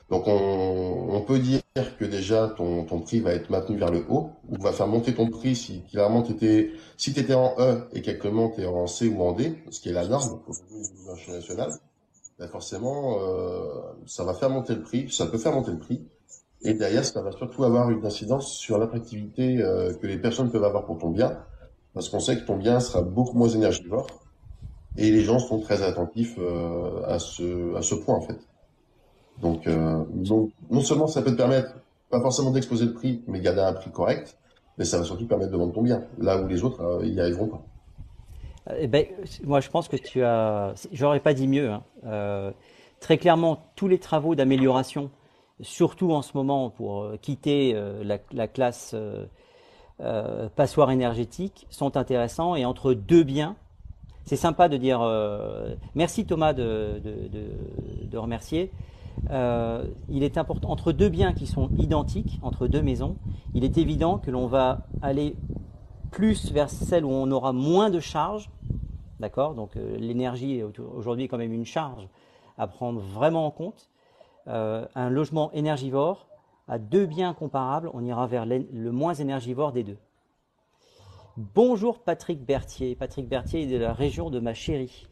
[0.09, 1.61] Donc, on, peut dire
[1.99, 5.13] que déjà, ton, ton, prix va être maintenu vers le haut, ou va faire monter
[5.13, 9.09] ton prix si clairement étais, si étais en E et qu'actuellement tu es en C
[9.09, 11.71] ou en D, ce qui est la norme pour le marché national
[12.39, 13.63] ben forcément, euh,
[14.05, 16.05] ça va faire monter le prix, ça peut faire monter le prix.
[16.61, 20.63] Et derrière, ça va surtout avoir une incidence sur l'attractivité euh, que les personnes peuvent
[20.63, 21.37] avoir pour ton bien,
[21.93, 24.07] parce qu'on sait que ton bien sera beaucoup moins énergivore,
[24.97, 28.39] et les gens sont très attentifs euh, à, ce, à ce point, en fait.
[29.41, 31.75] Donc, non seulement ça peut te permettre,
[32.09, 34.35] pas forcément d'exposer le prix, mais garder un prix correct,
[34.77, 37.19] mais ça va surtout permettre de vendre ton bien, là où les autres, euh, y
[37.19, 37.63] arriveront pas.
[38.75, 39.05] Eh ben,
[39.43, 40.73] moi, je pense que tu as.
[40.91, 41.71] J'aurais pas dit mieux.
[41.71, 41.83] Hein.
[42.05, 42.51] Euh,
[42.99, 45.09] très clairement, tous les travaux d'amélioration,
[45.61, 48.95] surtout en ce moment pour euh, quitter euh, la, classe
[50.55, 52.55] passoire énergétique, sont intéressants.
[52.55, 53.55] Et entre deux biens,
[54.25, 54.99] c'est sympa de dire.
[55.95, 57.01] merci Thomas de,
[58.03, 58.71] de remercier.
[59.31, 63.15] il est important entre deux biens qui sont identiques, entre deux maisons,
[63.55, 65.35] il est évident que l'on va aller
[66.11, 68.49] plus vers celle où on aura moins de charges
[69.19, 72.07] D'accord Donc euh, l'énergie aujourd'hui quand même une charge
[72.57, 73.89] à prendre vraiment en compte.
[74.47, 76.27] Euh, un logement énergivore,
[76.67, 79.97] à deux biens comparables, on ira vers le moins énergivore des deux.
[81.35, 82.95] Bonjour Patrick Berthier.
[82.95, 85.07] Patrick Berthier est de la région de ma chérie.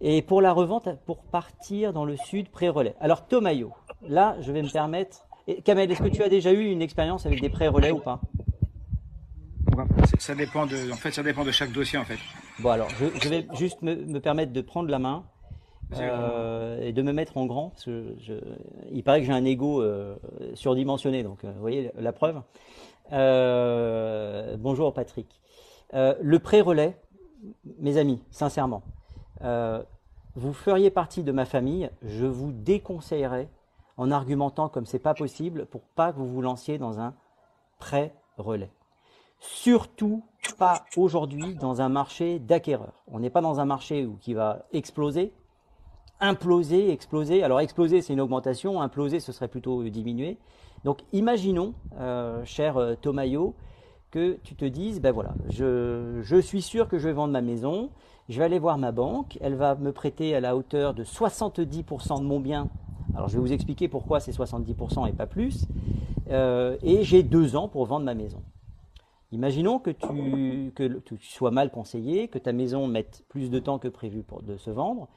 [0.00, 2.94] Et pour la revente, pour partir dans le sud, pré-relais.
[3.00, 5.26] Alors Tomayo, là je vais me permettre.
[5.64, 8.20] Kamel, est-ce que tu as déjà eu une expérience avec des pré-relais ou pas?
[10.18, 12.18] Ça dépend de, en fait, ça dépend de chaque dossier en fait.
[12.60, 15.24] Bon alors, je, vais juste me, permettre de prendre la main
[15.96, 18.34] euh, et de me mettre en grand parce que je,
[18.90, 20.16] il paraît que j'ai un ego euh,
[20.54, 22.40] surdimensionné, donc euh, vous voyez la preuve.
[23.10, 25.40] bonjour Patrick.
[25.92, 26.96] le pré-relais,
[27.78, 28.82] mes amis, sincèrement,
[30.34, 33.48] vous feriez partie de ma famille, je vous déconseillerais
[33.96, 37.14] en argumentant comme c'est pas possible pour pas que vous vous lanciez dans un
[37.78, 38.70] pré-relais.
[39.42, 40.22] Surtout
[40.56, 43.02] pas aujourd'hui dans un marché d'acquéreurs.
[43.08, 45.32] On n'est pas dans un marché où, qui va exploser,
[46.20, 47.42] imploser, exploser.
[47.42, 50.38] Alors exploser, c'est une augmentation, imploser, ce serait plutôt diminuer.
[50.84, 53.56] Donc imaginons, euh, cher euh, Thomayo,
[54.12, 57.42] que tu te dises, ben voilà, je, je, suis sûr que je vais vendre ma
[57.42, 57.90] maison,
[58.28, 62.20] je vais aller voir ma banque, elle va me prêter à la hauteur de 70%
[62.20, 62.68] de mon bien.
[63.16, 65.66] Alors je vais vous expliquer pourquoi c'est 70% et pas plus.
[66.30, 68.40] Euh, et j'ai deux ans pour vendre ma maison.
[69.32, 73.78] Imaginons que tu, que tu sois mal conseillé, que ta maison mette plus de temps
[73.78, 75.08] que prévu pour de se vendre.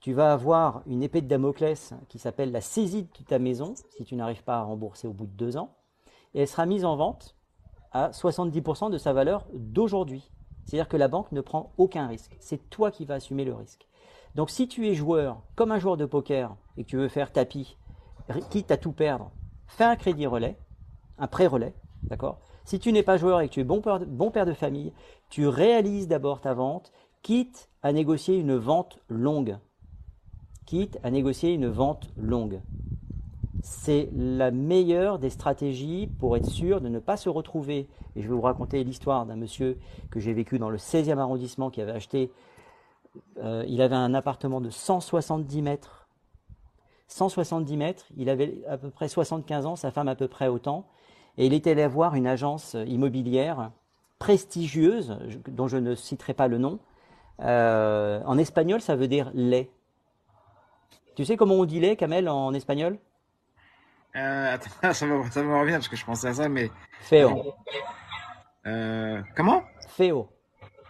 [0.00, 4.04] Tu vas avoir une épée de Damoclès qui s'appelle la saisie de ta maison si
[4.04, 5.74] tu n'arrives pas à rembourser au bout de deux ans.
[6.34, 7.34] Et elle sera mise en vente
[7.90, 10.30] à 70% de sa valeur d'aujourd'hui.
[10.64, 12.36] C'est-à-dire que la banque ne prend aucun risque.
[12.38, 13.88] C'est toi qui vas assumer le risque.
[14.36, 17.32] Donc si tu es joueur, comme un joueur de poker, et que tu veux faire
[17.32, 17.76] tapis,
[18.50, 19.32] quitte à tout perdre,
[19.66, 20.58] fais un crédit relais,
[21.18, 22.38] un prêt relais, d'accord?
[22.68, 24.92] Si tu n'es pas joueur et que tu es bon père, de famille,
[25.30, 29.56] tu réalises d'abord ta vente, quitte à négocier une vente longue.
[30.66, 32.60] Quitte à négocier une vente longue.
[33.62, 37.88] C'est la meilleure des stratégies pour être sûr de ne pas se retrouver.
[38.16, 39.78] Et je vais vous raconter l'histoire d'un monsieur
[40.10, 42.30] que j'ai vécu dans le 16e arrondissement qui avait acheté
[43.38, 46.06] euh, il avait un appartement de 170 mètres.
[47.06, 50.84] 170 mètres, il avait à peu près 75 ans, sa femme à peu près autant,
[51.38, 53.70] et il était allé voir une agence immobilière
[54.18, 56.80] prestigieuse, dont je ne citerai pas le nom.
[57.40, 59.70] Euh, en espagnol, ça veut dire lait.
[61.14, 62.98] Tu sais comment on dit lait, Kamel, en espagnol?
[64.16, 66.70] Euh, Attends, ça me, ça revient parce que je pensais à ça, mais.
[67.00, 67.54] Feo.
[69.36, 69.62] comment?
[69.88, 70.28] Feo.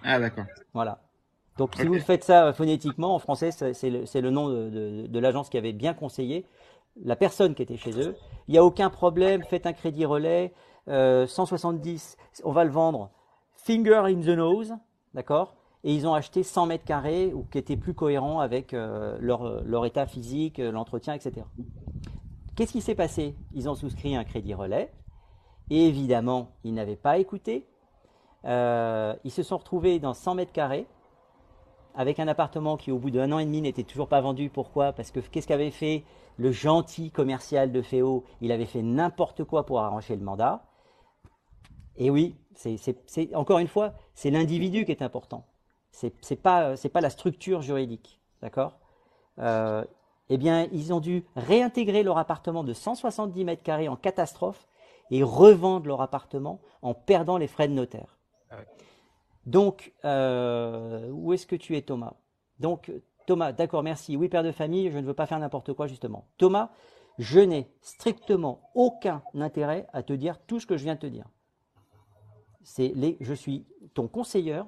[0.03, 0.47] Ah, d'accord.
[0.73, 0.99] Voilà.
[1.59, 5.73] Donc si vous faites ça phonétiquement, en français, c'est le, nom de, l'agence qui avait
[5.73, 6.47] bien conseillé
[7.03, 8.17] la personne qui était chez eux.
[8.49, 10.53] Il n'y a aucun problème, faites un crédit relais,
[10.89, 13.11] 170, euh, on va le vendre
[13.53, 14.75] finger in the nose,
[15.15, 15.55] d'accord?
[15.85, 19.87] Et ils ont acheté 100 mètres carrés, ou qui étaient plus cohérents avec euh, leur,
[19.87, 21.47] état physique, euh, l'entretien, etc.
[22.57, 23.37] Qu'est-ce qui s'est passé?
[23.55, 24.91] Ils ont souscrit un crédit relais,
[25.71, 27.67] et évidemment, ils n'avaient pas écouté.
[28.45, 30.87] ils se sont retrouvés dans 100 mètres carrés,
[31.95, 34.51] avec un appartement qui, au bout d'un an et demi, n'était toujours pas vendu.
[34.51, 34.93] Pourquoi?
[34.93, 36.05] Parce que qu'est-ce qu'avait fait
[36.37, 38.25] le gentil commercial de Féo?
[38.41, 40.65] Il avait fait n'importe quoi pour arranger le mandat.
[41.97, 45.47] Et oui, c'est encore une fois, c'est l'individu qui est important.
[45.91, 48.79] C'est pas c'est pas la structure juridique, d'accord?
[49.41, 49.85] Euh,
[50.31, 54.69] Eh bien, ils ont dû réintégrer leur appartement de 170 mètres carrés en catastrophe
[55.11, 58.19] et revendre leur appartement en perdant les frais de notaire.
[59.49, 62.13] Donc, euh, où est-ce que tu es, Thomas?
[62.61, 62.93] Donc,
[63.27, 64.15] Thomas, d'accord, merci.
[64.15, 66.29] Oui, père de famille, je ne veux pas faire n'importe quoi, justement.
[66.37, 66.71] Thomas,
[67.17, 71.07] je n'ai strictement aucun intérêt à te dire tout ce que je viens de te
[71.07, 71.25] dire.
[72.63, 74.61] C'est les, je suis ton conseiller,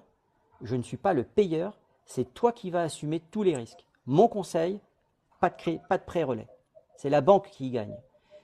[0.63, 3.85] je ne suis pas le payeur, c'est toi qui vas assumer tous les risques.
[4.07, 4.81] Mon conseil,
[5.41, 6.49] pas de, pas de prêt relais.
[6.97, 7.97] C'est la banque qui y gagne.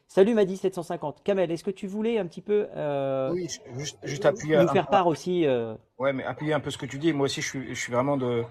[0.08, 1.22] Salut Madi 750.
[1.24, 3.48] Kamel, est-ce que tu voulais un petit peu euh, oui,
[4.04, 5.74] juste, appuyer nous faire part aussi euh...
[5.98, 7.12] Ouais, mais appuyer un peu ce que tu dis.
[7.12, 8.44] Moi aussi, je suis, je suis vraiment de,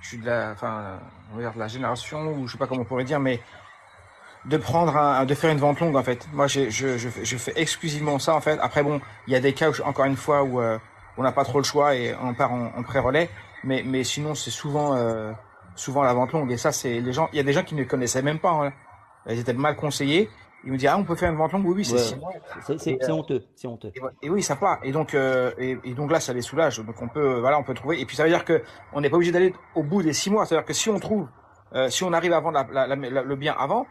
[0.00, 1.00] je suis de la, enfin,
[1.32, 3.40] on va dire de la génération ou je sais pas comment on pourrait dire, mais
[4.44, 6.28] de prendre un, de faire une vente longue en fait.
[6.32, 8.58] Moi, je, je, je, fais exclusivement ça en fait.
[8.60, 10.78] Après bon, il y a des cas où, encore une fois où euh,
[11.16, 13.30] on n'a pas trop le choix et on part en, en pré-relais,
[13.64, 15.32] mais mais sinon c'est souvent euh,
[15.74, 17.28] souvent la vente longue et ça c'est les gens.
[17.32, 18.50] Il y a des gens qui ne connaissaient même pas.
[18.50, 18.72] Hein.
[19.28, 20.30] Ils étaient mal conseillés
[20.64, 23.44] il me dit, ah, on peut faire une vente longue Oui, oui, c'est C'est honteux,
[23.54, 23.92] c'est honteux.
[24.22, 24.78] Et, oui, ça part.
[24.82, 26.78] Et donc, euh, et, donc là, ça les soulage.
[26.80, 28.00] Donc on peut, voilà, on peut trouver.
[28.00, 30.30] Et puis ça veut dire que on n'est pas obligé d'aller au bout des six
[30.30, 30.46] mois.
[30.46, 31.28] C'est-à-dire que si on trouve,
[31.74, 33.86] euh, si on arrive à vendre la, la, le bien avant,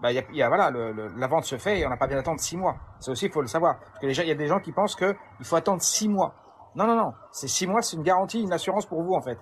[0.00, 2.16] bah, y y a, voilà, le, la vente se fait et on n'a pas bien
[2.16, 2.76] d'attendre six mois.
[3.00, 3.78] Ça aussi, il faut le savoir.
[3.78, 6.08] Parce que déjà, il y a des gens qui pensent que il faut attendre six
[6.08, 6.34] mois.
[6.74, 7.12] Non, non, non.
[7.32, 9.38] C'est six mois, c'est une garantie, une assurance pour vous, en fait.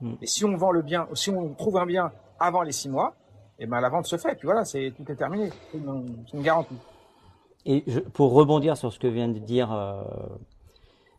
[0.00, 0.14] Hmm.
[0.20, 3.14] Et si on vend le bien, si on trouve un bien avant les six mois,
[3.60, 4.34] et ben la vente se fait.
[4.34, 5.50] Puis voilà, c'est tout est terminé.
[5.70, 6.74] C'est une, garantie.
[7.66, 10.02] Et pour rebondir sur ce que vient de dire euh,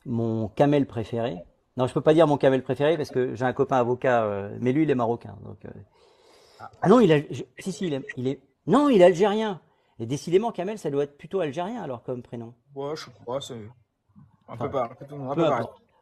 [0.06, 1.38] mon camel préféré.
[1.78, 4.58] Non, je peux pas dire mon camel préféré parce que j'ai un copain avocat, euh,
[4.60, 5.38] mais lui il est marocain.
[5.46, 5.70] Donc, euh.
[6.60, 6.90] ah.
[6.90, 9.62] non, il est, si si, il est, il est, non, il est algérien.
[10.00, 12.56] Et décidément, Kamel, ça doit être plutôt algérien alors comme prénom.
[12.74, 13.54] Ouais, je crois, c'est
[14.50, 14.90] un peu pas.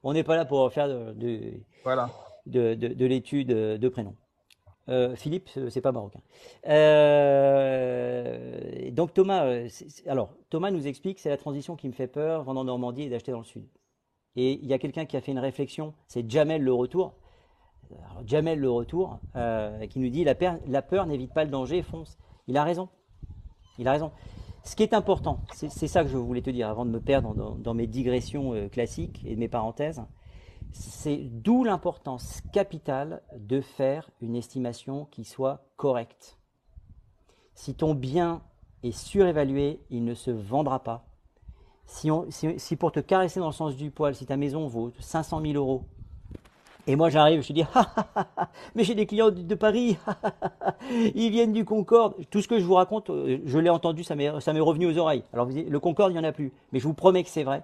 [0.01, 2.09] On n'est pas là pour faire de, voilà.
[2.45, 4.15] de, de, de l'étude de prénom.
[4.89, 6.19] Euh, Philippe, c'est pas marocain.
[6.67, 7.69] Euh,
[8.91, 9.69] donc Thomas, euh,
[10.07, 13.09] alors Thomas nous explique c'est la transition qui me fait peur, vendre en Normandie et
[13.09, 13.67] d'acheter dans le sud.
[14.35, 17.13] Et il y a quelqu'un qui a fait une réflexion, c'est Jamel le retour.
[18.25, 19.19] Jamel le retour,
[19.89, 20.35] qui nous dit la,
[20.67, 22.17] la peur n'évite pas le danger, fonce.
[22.47, 22.89] Il a raison.
[23.79, 24.11] Il a raison.
[24.63, 27.33] ce qui est important, c'est ça que je voulais te dire avant de me perdre
[27.33, 30.03] dans, mes digressions euh, classiques et mes parenthèses,
[30.71, 36.37] c'est d'où l'importance capitale de faire une estimation qui soit correcte.
[37.55, 38.41] Si ton bien
[38.83, 41.05] est surévalué, il ne se vendra pas.
[41.85, 45.41] Si, si, pour te caresser dans le sens du poil, si ta maison vaut 500
[45.41, 45.85] 000 euros,
[46.85, 47.63] et moi j'arrive, je dis,
[48.75, 49.97] mais j'ai des clients de, Paris,
[51.15, 52.15] ils viennent du Concorde.
[52.29, 55.23] Tout ce que je vous raconte, euh, je l'ai entendu, ça m'est revenu aux oreilles.
[55.33, 57.63] Alors le Concorde, il n'y en a plus, mais je vous promets que c'est vrai.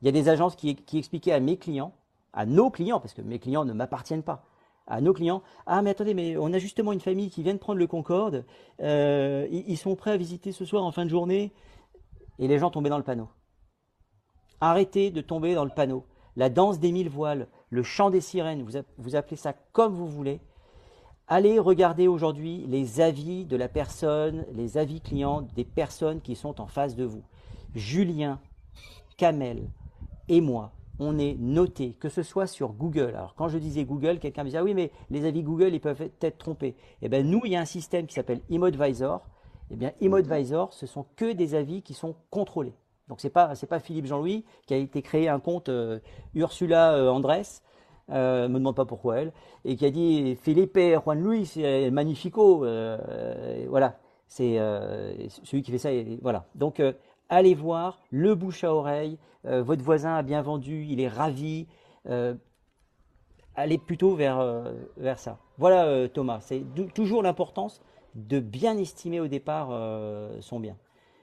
[0.00, 1.92] Il y a des agences qui, qui expliquaient à mes clients,
[2.32, 4.44] à nos clients, parce que mes clients ne m'appartiennent pas,
[4.86, 7.58] à nos clients, ah mais attendez, mais on a justement une famille qui vient de
[7.58, 8.44] prendre le Concorde,
[8.80, 11.52] euh, ils sont prêts à visiter ce soir en fin de journée,
[12.38, 13.28] et les gens tombaient dans le panneau.
[14.60, 16.04] Arrêtez de tomber dans le panneau.
[16.36, 20.06] La danse des mille voiles, le chant des sirènes, vous, vous appelez ça comme vous
[20.06, 20.40] voulez.
[21.28, 26.60] Allez regarder aujourd'hui les avis de la personne, les avis clients des personnes qui sont
[26.60, 27.22] en face de vous.
[27.74, 28.40] Julien,
[29.16, 29.70] Kamel
[30.28, 33.14] et moi, on est noté, que ce soit sur Google.
[33.16, 35.80] Alors quand je disais Google, quelqu'un me disait ah oui mais les avis Google ils
[35.80, 36.76] peuvent être trompés.
[37.02, 39.22] Eh bien nous il y a un système qui s'appelle ImoAdvisor.
[39.72, 42.74] Eh bien ImoAdvisor ce sont que des avis qui sont contrôlés.
[43.08, 45.98] Donc c'est pas c'est pas Philippe Jean-Louis qui a été créé un compte euh,
[46.34, 47.42] Ursula euh, Andrés.
[48.12, 49.32] Euh, me demande pas pourquoi elle,
[49.64, 54.58] et qui a dit Philippe Juan Luis, c'est magnifico, euh, voilà, c'est
[55.44, 56.44] celui qui fait ça, et, voilà.
[56.56, 56.82] Donc
[57.30, 61.66] allez voir le bouche à oreille, euh, votre voisin a bien vendu, il est ravi.
[62.08, 62.34] Euh,
[63.54, 65.38] allez plutôt vers, euh, vers ça.
[65.56, 66.62] Voilà Thomas, c'est
[66.94, 67.80] toujours l'importance
[68.14, 69.68] de bien estimer au départ
[70.40, 70.76] son bien.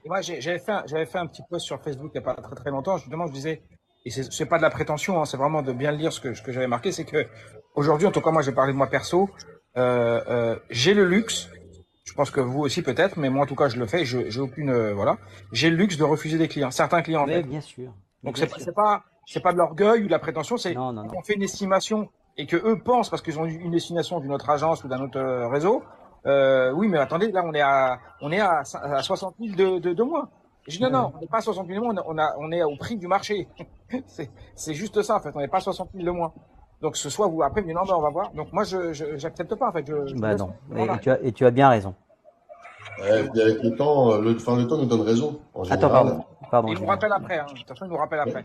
[0.06, 2.70] moi j'avais fait, fait un petit post sur Facebook il n'y a pas très très
[2.70, 3.62] longtemps, justement je disais,
[4.06, 6.52] et c'est pas de la prétention, hein, c'est vraiment de bien lire ce que, que
[6.52, 7.26] j'avais marqué, c'est que
[7.74, 9.28] aujourd'hui, en tout cas moi j'ai parlé de moi perso,
[9.76, 11.50] j'ai le luxe
[12.08, 14.06] je pense que vous aussi peut-être, mais moi en tout cas je le fais.
[14.06, 15.18] Je j'ai aucune euh, voilà.
[15.52, 16.72] J'ai le luxe de refuser des clients.
[16.72, 17.26] Certains clients.
[17.28, 17.94] Oui, bien sûr.
[18.24, 20.56] Donc c'est c'est pas c'est pas de l'orgueil ou de la prétention.
[20.56, 24.32] C'est on fait une estimation et que eux pensent parce qu'ils ont une estimation d'une
[24.32, 25.84] autre agence ou d'un autre euh, réseau.
[26.26, 29.94] Euh, oui, mais attendez, là on est à on est à, à 60 000 de,
[29.94, 30.04] de.
[30.68, 32.52] Je dis non, non, on n'est pas à 60 000 de moins, on, a, on
[32.52, 33.48] est au prix du marché.
[34.56, 36.34] c'est juste ça en fait, on n'est pas à 60 000 de moins.
[36.82, 38.32] Donc ce soit vous après, mais non, on va voir.
[38.34, 39.86] Donc moi, je j'accepte pas en fait.
[39.88, 40.54] Je, bah non.
[40.76, 41.96] Et, tu as, et, tu as, bien raison.
[43.02, 45.40] avec le temps, le, enfin, le temps nous donne raison.
[45.70, 46.24] Attends, pardon.
[46.52, 47.40] pardon il nous rappelle après.
[47.40, 47.46] Hein.
[47.52, 48.44] De toute façon, il nous rappelle après.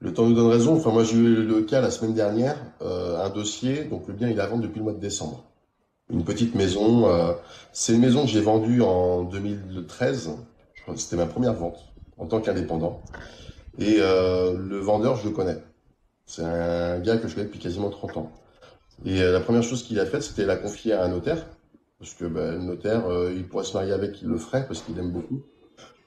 [0.00, 0.76] Le temps nous donne raison.
[0.76, 3.84] Enfin, moi, j'ai eu le cas la semaine dernière, euh, un dossier.
[3.84, 5.44] Donc le bien, il est à vendre depuis le mois de décembre.
[6.10, 7.06] Une petite maison.
[7.06, 7.32] Euh,
[7.70, 10.36] c'est une maison que j'ai vendue en 2013.
[10.96, 11.78] C'était ma première vente
[12.18, 13.00] en tant qu'indépendant.
[13.78, 15.58] Et euh, le vendeur, je le connais.
[16.34, 18.32] C'est un gars que je connais depuis quasiment 30 ans.
[19.04, 21.46] Et euh, la première chose qu'il a faite, c'était la confier à un notaire.
[21.98, 24.80] Parce que bah, le notaire, euh, il pourrait se marier avec, il le ferait, parce
[24.80, 25.42] qu'il aime beaucoup.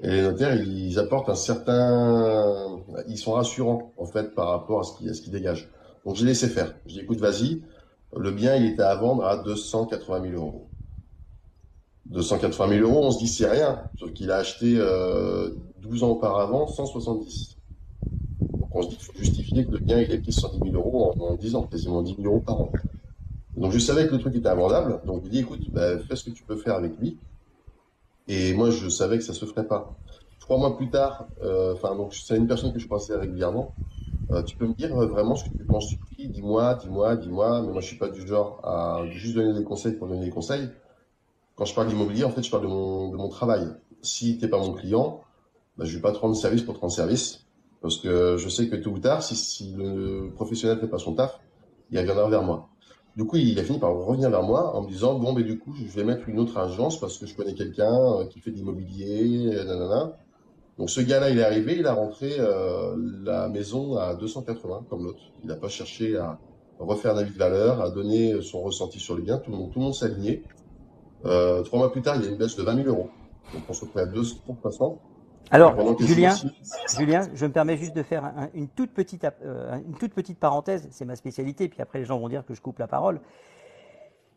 [0.02, 2.82] Et les notaires, ils apportent un certain...
[3.08, 5.70] Ils sont rassurants, en fait, par rapport à ce qu'ils qu dégagent.
[6.08, 6.74] Donc, j'ai laissé faire.
[6.88, 7.62] J'ai dit, écoute, vas-y.
[8.18, 10.72] Le bien, il était à vendre à 280 000 euros.
[12.08, 13.84] 280 000 euros, on se dit, c'est rien.
[14.00, 15.52] Sauf qu'il a acheté euh,
[15.84, 17.56] 12 ans auparavant 170
[18.76, 21.16] on se dit qu'il faut justifier que le bien il est pris 110 000 euros
[21.20, 22.72] en, 10 ans, quasiment 10 000 euros par an.
[23.56, 25.98] Donc je savais que le truc était invendable, donc je lui ai dit écoute, bah,
[26.00, 27.18] fais ce que tu peux faire avec lui.
[28.28, 29.96] Et moi je savais que ça se ferait pas.
[30.40, 33.74] Trois mois plus tard, euh, enfin donc c'est une personne que je pensais régulièrement.
[34.32, 36.30] Euh, tu peux me dire euh, vraiment ce que tu penses du prix?
[36.30, 37.62] Dis-moi, dis-moi, dis-moi.
[37.62, 40.32] Mais moi je suis pas du genre à juste donner des conseils pour donner des
[40.32, 40.70] conseils.
[41.56, 43.68] Quand je parle d'immobilier, en fait je parle de mon, de mon travail.
[44.02, 45.22] Si t'es pas mon client,
[45.78, 47.45] bah, je vais pas te rendre service pour te rendre service.
[47.86, 51.14] Parce que je sais que tôt ou tard, si, le professionnel ne fait pas son
[51.14, 51.40] taf,
[51.92, 52.68] il reviendra vers moi.
[53.16, 55.60] Du coup, il a fini par revenir vers moi en me disant bon, mais du
[55.60, 58.50] coup, je vais mettre une autre agence parce que je connais quelqu'un euh, qui fait
[58.50, 60.08] de l'immobilier, euh.
[60.80, 65.04] Donc ce gars-là, il est arrivé, il a rentré euh, la maison à 280 comme
[65.04, 65.22] l'autre.
[65.44, 66.40] Il n'a pas cherché à
[66.80, 69.38] refaire un avis de valeur, à donner son ressenti sur le bien.
[69.38, 70.42] Tout le monde, monde s'est aligné.
[71.22, 73.12] trois mois plus tard, il y a une baisse de 20 000 euros.
[73.54, 74.98] Donc on se retrouve à 200%.
[75.52, 76.36] Alors, Julien,
[76.98, 80.88] Julien, je me permets juste de faire une, toute petite, euh, une toute petite parenthèse,
[80.92, 83.22] c'est ma spécialité, puis après les gens vont dire que je coupe la parole.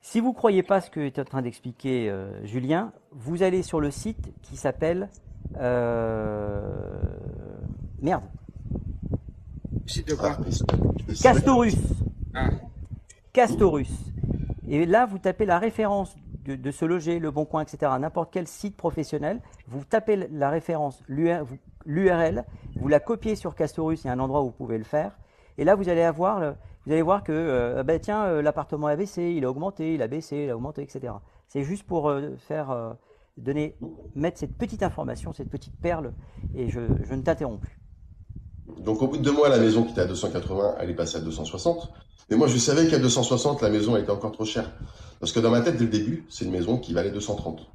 [0.00, 3.62] Si vous ne croyez pas ce que est en train d'expliquer euh, Julien, vous allez
[3.62, 5.09] sur le site qui s'appelle...
[5.59, 7.00] Euh,
[8.00, 8.24] merde.
[9.86, 10.36] Site de quoi?
[11.22, 11.76] Castorus.
[12.34, 12.50] Ah.
[13.32, 13.90] Castorus.
[14.68, 16.14] Et là, vous tapez la référence
[16.57, 21.03] de, se loger, le bon coin, etc., n'importe quel site professionnel, vous tapez la référence,
[21.09, 22.44] l'URL,
[22.76, 25.18] vous la copiez sur Castorus, il y a un endroit où vous pouvez le faire,
[25.59, 26.55] et là vous allez voir
[27.24, 30.51] que euh, ben tiens, euh, l'appartement a baissé, il a augmenté, il a baissé, il
[30.51, 31.12] a augmenté, etc.
[31.46, 32.96] C'est juste pour euh, faire
[33.36, 33.76] donner,
[34.14, 36.12] mettre cette petite information, cette petite perle,
[36.55, 37.78] et je, je ne t'interromps plus.
[38.80, 41.16] Donc au bout de deux mois, la maison qui était à 280, elle est passée
[41.16, 41.92] à 260.
[42.30, 44.70] Mais moi, je savais qu'à 260, la maison était encore trop chère.
[45.20, 47.66] Parce que dans ma tête, dès le début, c'est une maison qui valait 230.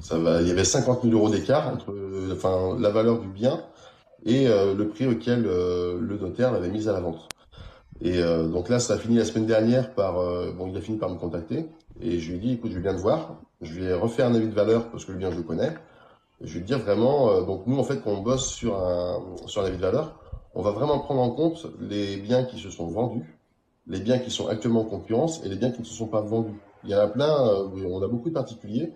[0.00, 1.94] Ça va, il y avait 50 000 euros d'écart entre
[2.32, 3.62] enfin, la valeur du bien
[4.24, 7.28] et euh, le prix auquel euh, le notaire l'avait mise à la vente.
[8.00, 10.14] Et euh, donc là, ça a fini la semaine dernière par...
[10.54, 11.66] bon, il a fini par me contacter.
[12.00, 13.36] Et je lui ai dit, écoute, je viens de voir.
[13.62, 15.72] Je ai refait un avis de valeur parce que le bien, je le connais.
[16.42, 19.62] je vais te dire vraiment, donc nous, en fait, quand on bosse sur un, sur
[19.62, 20.14] un avis de valeur,
[20.56, 23.36] on va vraiment prendre en compte les biens qui se sont vendus,
[23.86, 26.22] les biens qui sont actuellement en concurrence et les biens qui ne se sont pas
[26.22, 26.58] vendus.
[26.82, 27.30] Il y en a plein,
[27.86, 28.92] on a beaucoup de particuliers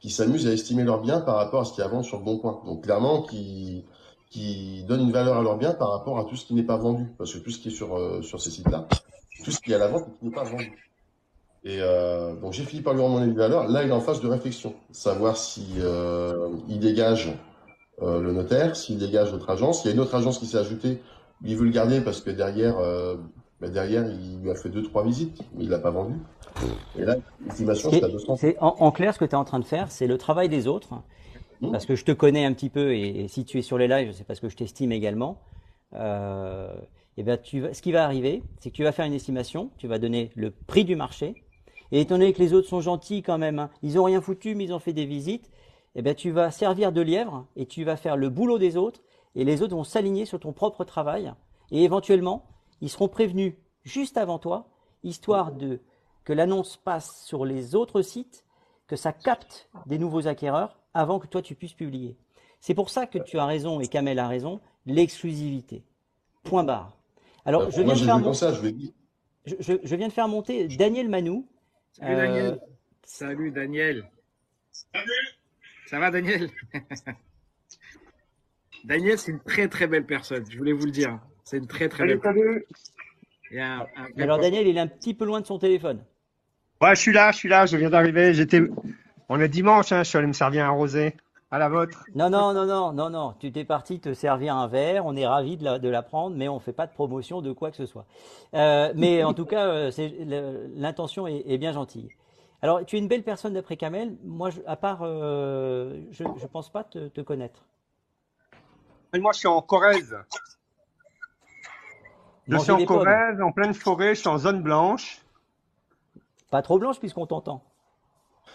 [0.00, 2.04] qui s'amusent à estimer leurs biens par rapport à ce qu'il y a à vendre
[2.04, 2.60] sur le bon coin.
[2.66, 3.84] Donc clairement, qui,
[4.28, 6.76] qui donnent une valeur à leurs biens par rapport à tout ce qui n'est pas
[6.76, 7.06] vendu.
[7.16, 8.88] Parce que tout ce qui est sur, euh, sur ces sites-là,
[9.44, 10.90] tout ce qui est à la vente n'est pas vendu.
[11.62, 13.68] Et euh, donc j'ai fini par lui rendre une valeur.
[13.68, 17.32] Là, il est en phase de réflexion, savoir si euh, il dégage
[18.02, 19.84] euh, le notaire, s'il dégage notre agence.
[19.84, 21.00] Il y a une autre agence qui s'est ajoutée.
[21.44, 23.16] Il veut le garder parce que derrière, euh,
[23.60, 26.14] bah, derrière, il lui a fait deux trois visites, mais il l'a pas vendu.
[26.98, 28.36] Et là, l'estimation, c'est à 200.
[28.60, 30.66] En, en, clair, ce que tu es en train de faire, c'est le travail des
[30.66, 30.94] autres.
[31.60, 31.72] Mmh.
[31.72, 34.12] Parce que je te connais un petit peu et, si tu es sur les lives,
[34.12, 35.40] c'est parce que je t'estime également.
[35.94, 36.74] Euh,
[37.16, 39.70] et ben tu vas, ce qui va arriver, c'est que tu vas faire une estimation,
[39.78, 41.44] tu vas donner le prix du marché.
[41.92, 44.54] Et étant donné que les autres sont gentils quand même, hein, ils ont rien foutu,
[44.54, 45.50] mais ils ont fait des visites,
[45.94, 49.00] et ben tu vas servir de lièvre et tu vas faire le boulot des autres
[49.34, 51.32] et les autres vont s'aligner sur ton propre travail
[51.70, 52.46] et éventuellement
[52.80, 54.68] ils seront prévenus juste avant toi,
[55.02, 55.80] histoire de
[56.24, 58.44] que l'annonce passe sur les autres sites,
[58.86, 62.16] que ça capte des nouveaux acquéreurs avant que toi tu puisses publier.
[62.60, 65.84] C'est pour ça que tu as raison et Kamel a raison, l'exclusivité.
[66.44, 66.96] Point barre.
[67.44, 68.94] Alors, euh, je, viens de faire monter,
[69.44, 71.46] je, viens de faire monter Daniel Manou.
[71.92, 72.46] Salut Daniel.
[72.46, 72.56] Euh,
[73.02, 74.10] salut Daniel.
[74.72, 75.38] Salut.
[75.86, 76.50] Ça va Daniel?
[78.84, 81.18] Daniel, c'est une très très belle personne, je voulais vous le dire.
[81.44, 82.62] C'est une très très belle personne.
[84.18, 86.02] Alors Daniel, il est un petit peu loin de son téléphone.
[86.80, 88.34] Ouais, je suis là, je suis là, je viens d'arriver.
[88.34, 88.60] J'étais,
[89.28, 91.14] on est dimanche, hein, je suis allé me servir un rosé.
[91.50, 92.04] À la vôtre.
[92.16, 93.34] Non, non, non, non, non, non.
[93.38, 95.06] Tu t'es parti te servir un verre.
[95.06, 97.70] On est ravi de, la, de prendre, mais on fait pas de promotion de quoi
[97.70, 98.06] que ce soit.
[98.54, 102.08] Euh, mais en tout cas, euh, l'intention est, bien gentille.
[102.64, 104.16] Alors, tu es une belle personne d'après Kamel.
[104.24, 107.66] Moi, à part, euh, je, ne pense pas te, te connaître.
[109.20, 110.16] moi, je suis en Corrèze.
[112.48, 114.14] Je suis en Corrèze, en pleine forêt.
[114.14, 115.20] Je suis en zone blanche.
[116.50, 117.62] Pas trop blanche puisqu'on t'entend.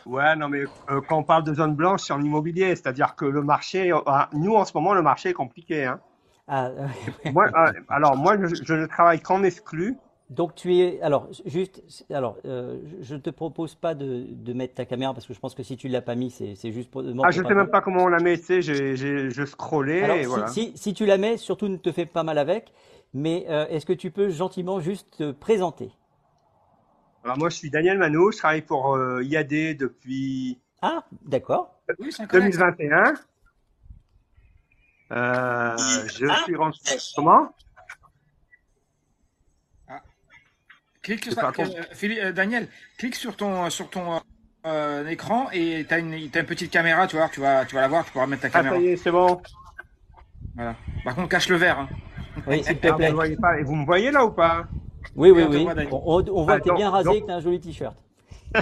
[0.08, 3.26] Ouais, non, mais euh, quand on parle de zone blanche, c'est en immobilier, c'est-à-dire que
[3.26, 4.00] le marché, euh,
[4.34, 5.86] nous en ce moment, le marché est compliqué.
[5.86, 6.00] Hein.
[6.48, 6.72] Ah,
[7.32, 7.46] moi,
[7.88, 10.00] alors moi, je, ne travaille qu'en exclu.
[10.30, 15.12] Donc tu es, alors juste, alors je te propose pas de, de, mettre ta caméra
[15.12, 17.04] parce que je pense que si tu l'as pas mis, c'est juste pour.
[17.24, 20.04] Ah, je sais même pas comment on la met, tu sais, je scrollais.
[20.04, 20.48] Alors, et si, voilà.
[20.48, 22.72] si, si, tu la mets, surtout ne te fais pas mal avec.
[23.14, 25.92] Mais est-ce que tu peux gentiment juste te présenter?
[27.24, 30.58] Alors moi, je suis Daniel Mano, je travaille pour euh, IAD depuis.
[30.82, 31.82] Ah, d'accord.
[32.32, 33.14] 2021.
[35.12, 35.78] Euh,
[36.08, 36.42] je ah.
[36.44, 36.98] suis rentré.
[37.16, 37.54] Comment
[39.90, 40.02] ah.
[41.02, 44.22] Clique sur euh, Daniel, clique sur ton sur ton
[45.08, 47.88] écran et tu as une, une petite caméra, tu vois, tu vas tu vas la
[47.88, 48.76] voir, tu pourras mettre ta caméra.
[48.76, 49.42] Ah ça y est, c'est bon.
[50.56, 50.76] Voilà.
[51.04, 51.80] Par contre, cache le verre.
[51.80, 51.90] Hein.
[52.48, 53.12] Oui, s'il te ah, plaît.
[53.12, 53.60] vous, pas.
[53.60, 54.68] Et vous me voyez là ou pas?
[55.16, 55.68] Oui, oui, oui.
[55.92, 57.96] On, voit que tu es bien rasé et que tu as un joli t-shirt.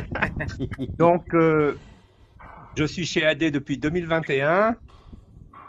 [0.97, 1.77] donc, euh,
[2.75, 4.75] je suis chez AD depuis 2021.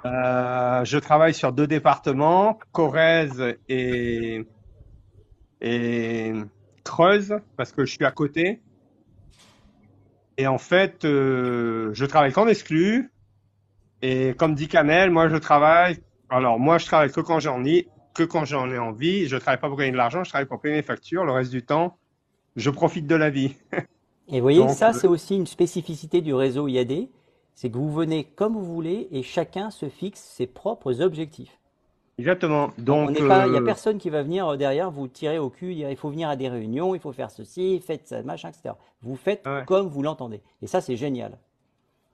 [0.04, 4.46] Euh, je travaille sur deux départements, Corrèze et,
[5.60, 6.32] et
[6.88, 8.60] Creuse, parce que je suis à côté.
[10.38, 13.12] Et en fait, euh, je travaille qu'en exclu.
[14.02, 15.98] Et comme dit Kamel, moi je travaille.
[16.30, 19.26] Alors moi je travaille que quand j'en ai que quand j'en ai envie.
[19.26, 21.24] Je ne travaille pas pour gagner de l'argent, je travaille pour payer mes factures.
[21.24, 21.96] Le reste du temps,
[22.56, 23.54] je profite de la vie.
[24.28, 27.08] et vous voyez, ça, c'est aussi une spécificité du réseau IAD.
[27.54, 31.58] C'est que vous venez comme vous voulez et chacun se fixe ses propres objectifs.
[32.18, 32.72] Exactement.
[32.78, 35.88] Donc, il n'y a euh, personne qui va venir derrière vous tirer au cul, dire
[35.88, 38.74] il faut venir à des réunions, il faut faire ceci, faites ça, machin, etc.
[39.02, 40.42] Vous faites comme vous l'entendez.
[40.60, 41.38] Et ça, c'est génial.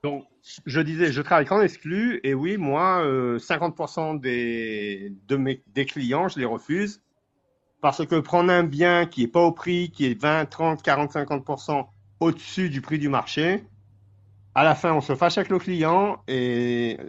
[0.03, 0.25] Donc,
[0.67, 5.85] je disais, je travaille qu'en exclu, et oui, moi, 50% euh, des, de mes, des
[5.87, 7.01] clients, je les refuse,
[7.81, 11.11] parce que prendre un bien qui n'est pas au prix, qui est 20, 30, 40,
[11.13, 11.87] 50%
[12.19, 13.63] au-dessus du prix du marché,
[14.53, 16.99] à la fin, on se fâche avec le client, et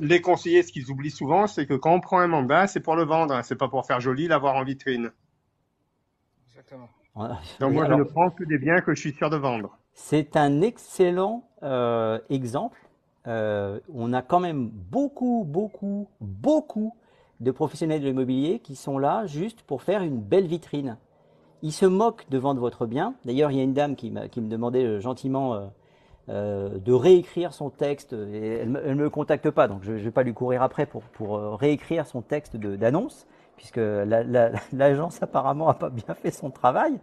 [0.00, 2.96] les conseillers, ce qu'ils oublient souvent, c'est que quand on prend un mandat, c'est pour
[2.96, 5.10] le vendre, hein, c'est pas pour faire joli, l'avoir en vitrine.
[6.48, 6.88] Exactement.
[7.58, 9.76] Donc moi, je ne prends que des biens que je suis sûr de vendre.
[9.92, 11.44] C'est un excellent
[12.28, 12.78] exemple.
[13.26, 16.94] on a quand même beaucoup, beaucoup, beaucoup
[17.40, 20.96] de professionnels de l'immobilier qui sont là juste pour faire une belle vitrine.
[21.62, 23.14] Ils se moquent de vendre votre bien.
[23.24, 25.70] D'ailleurs, il y a une dame qui, qui me demandait euh, gentiment
[26.30, 28.12] euh, euh, de réécrire son texte.
[28.12, 31.02] Et elle ne me contacte pas, donc je ne vais pas lui courir après pour,
[31.02, 33.26] pour réécrire son texte d'annonce,
[33.56, 33.80] puisque
[34.72, 36.98] l'agence apparemment n'a pas bien fait son travail.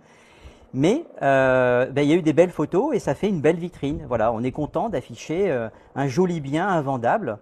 [0.74, 4.06] Mais ben, il y a eu des belles photos et ça fait une belle vitrine.
[4.08, 7.40] Voilà, on est content d'afficher un joli bien invendable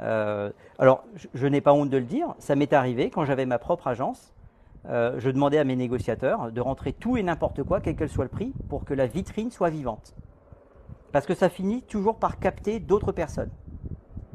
[0.00, 3.58] euh, alors, je, n'ai pas honte de le dire, ça m'est arrivé quand j'avais ma
[3.58, 4.32] propre agence.
[4.88, 8.24] Euh, je demandais à mes négociateurs de rentrer tout et n'importe quoi, quel que soit
[8.24, 10.14] le prix, pour que la vitrine soit vivante.
[11.12, 13.50] Parce que ça finit toujours par capter d'autres personnes.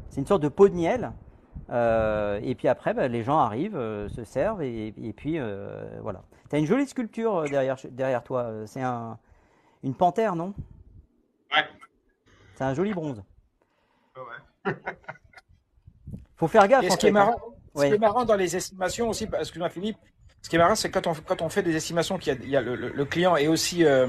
[0.09, 1.11] C'est une sorte de pot de miel.
[1.69, 5.39] Euh, et puis après, bah, les gens arrivent, se servent, et, puis
[6.01, 6.23] voilà.
[6.49, 8.51] Tu as une jolie sculpture derrière, derrière toi.
[8.65, 9.17] C'est un,
[9.83, 10.53] une panthère, non?
[11.51, 11.63] Ouais.
[12.55, 13.23] C'est un joli bronze.
[14.15, 14.73] Ouais.
[16.35, 16.87] faut faire gaffe.
[16.87, 17.35] ce, qui est marrant,
[17.75, 19.97] ce qui est marrant dans les estimations aussi, excuse-moi Philippe,
[20.43, 22.61] ce qui est marrant, c'est quand on, quand on fait des estimations, qu'il y a,
[22.61, 24.07] le, client est aussi euh,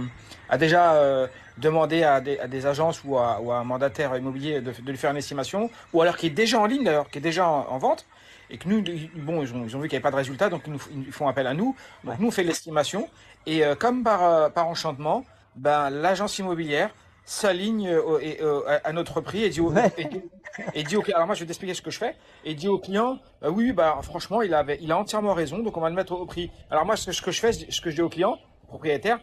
[0.48, 1.28] a déjà euh,
[1.58, 4.90] demandé à des, à des, agences ou à, ou à, un mandataire immobilier de, de,
[4.90, 7.46] lui faire une estimation, ou alors qui est déjà en ligne d'ailleurs, qui est déjà
[7.46, 8.04] en, vente,
[8.50, 8.82] et que nous,
[9.14, 10.80] bon, ils ont, ils ont vu qu'il n'y avait pas de résultat, donc ils, nous,
[11.06, 11.76] ils font appel à nous.
[12.02, 13.08] Donc nous on fait l'estimation,
[13.46, 15.24] et euh, comme par, par enchantement,
[15.54, 16.90] ben l'agence immobilière
[17.24, 17.90] s'aligne
[18.84, 19.72] à notre prix et dit, au,
[20.74, 23.18] et dit alors moi je vais t'expliquer ce que je fais, et dit au client,
[23.40, 26.12] bah oui, bah franchement il avait, il a entièrement raison, donc on va le mettre
[26.12, 26.50] au prix.
[26.70, 29.20] Alors moi ce que, je fais, ce que je dis au client, propriétaire,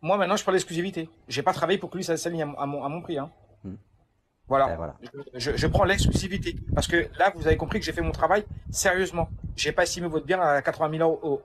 [0.00, 1.08] moi maintenant je prends l'exclusivité.
[1.28, 3.18] J'ai pas travaillé pour que lui ça s'aligne à, mon, à mon prix.
[3.18, 3.30] Hein.
[3.64, 3.76] Hmm.
[4.48, 4.66] Voilà.
[4.66, 4.96] Ben, voilà.
[5.34, 8.44] Je, je, prends l'exclusivité parce que là vous avez compris que j'ai fait mon travail
[8.70, 9.28] sérieusement.
[9.56, 11.42] J'ai pas estimé votre bien à 80 000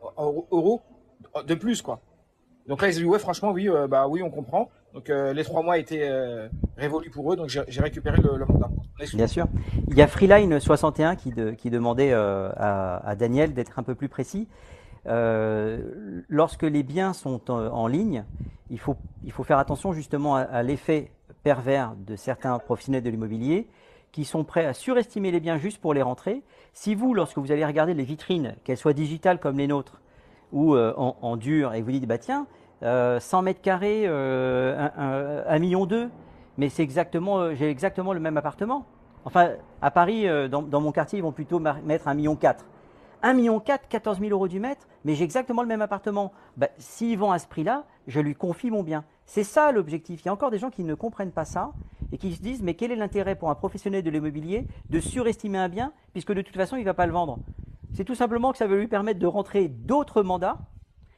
[0.51, 0.81] euros,
[1.45, 2.01] de plus quoi.
[2.67, 4.69] Donc là ils ont dit ouais franchement oui euh, bah oui on comprend.
[4.93, 8.45] Donc euh, les trois mois étaient euh, révolus pour eux donc j'ai récupéré le, le
[8.45, 8.69] mandat.
[9.13, 9.45] Bien sûr.
[9.89, 14.47] Il y a Freeline61 qui, qui demandait euh, à, Daniel d'être un peu plus précis.
[15.05, 18.25] Lorsque les biens sont en, ligne,
[18.69, 21.11] il faut, il faut faire attention justement à, l'effet
[21.43, 23.67] pervers de certains professionnels de l'immobilier
[24.11, 26.41] qui sont prêts à surestimer les biens juste pour les rentrer.
[26.73, 30.01] Si vous, lorsque vous allez regarder les vitrines, qu'elles soient digitales comme les nôtres
[30.51, 32.47] ou en, dur, et vous dites, bah tiens,
[32.81, 36.09] 100 mètres carrés, 1 million d'eux,
[36.57, 38.85] mais c'est exactement, j'ai exactement le même appartement.
[39.27, 39.51] Enfin,
[39.81, 42.35] à Paris, euh, dans, mon quartier, ils vont plutôt mettre 1,4 million.
[42.35, 46.31] 1,4 million, 14 000 euros du mètre, mais j'ai exactement le même appartement.
[46.55, 49.03] Bah, S'ils vont à ce prix-là, je lui confie mon bien.
[49.25, 50.21] C'est ça l'objectif.
[50.21, 51.73] Il y a encore des gens qui ne comprennent pas ça
[52.13, 55.57] et qui se disent mais quel est l'intérêt pour un professionnel de l'immobilier de surestimer
[55.57, 57.39] un bien puisque de toute façon il ne va pas le vendre?
[57.93, 60.57] C'est tout simplement que ça veut lui permettre de rentrer d'autres mandats,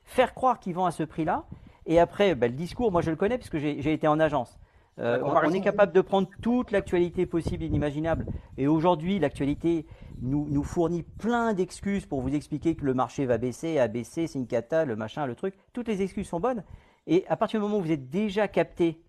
[0.10, 1.45] faire croire qu'il vend à ce prix-là
[1.86, 4.57] et après bah, le discours, moi je le connais puisque j'ai été en agence.
[4.97, 8.26] Euh, on, est capable de prendre toute l'actualité possible et inimaginable.
[8.57, 9.86] Et aujourd'hui, l'actualité
[10.22, 14.28] nous, nous, fournit plein d'excuses pour vous expliquer que le marché va baisser, a baissé,
[14.28, 15.53] c'est une cata, le machin, le truc.
[15.72, 16.66] Toutes les excuses sont bonnes.
[17.07, 18.99] Et à partir du moment où vous êtes déjà capté,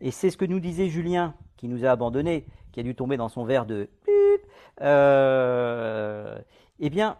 [0.00, 3.16] et c'est ce que nous disait Julien, qui nous a abandonnés, qui a dû tomber
[3.16, 3.88] dans son verre de
[4.80, 6.38] euh,
[6.78, 7.16] eh bien,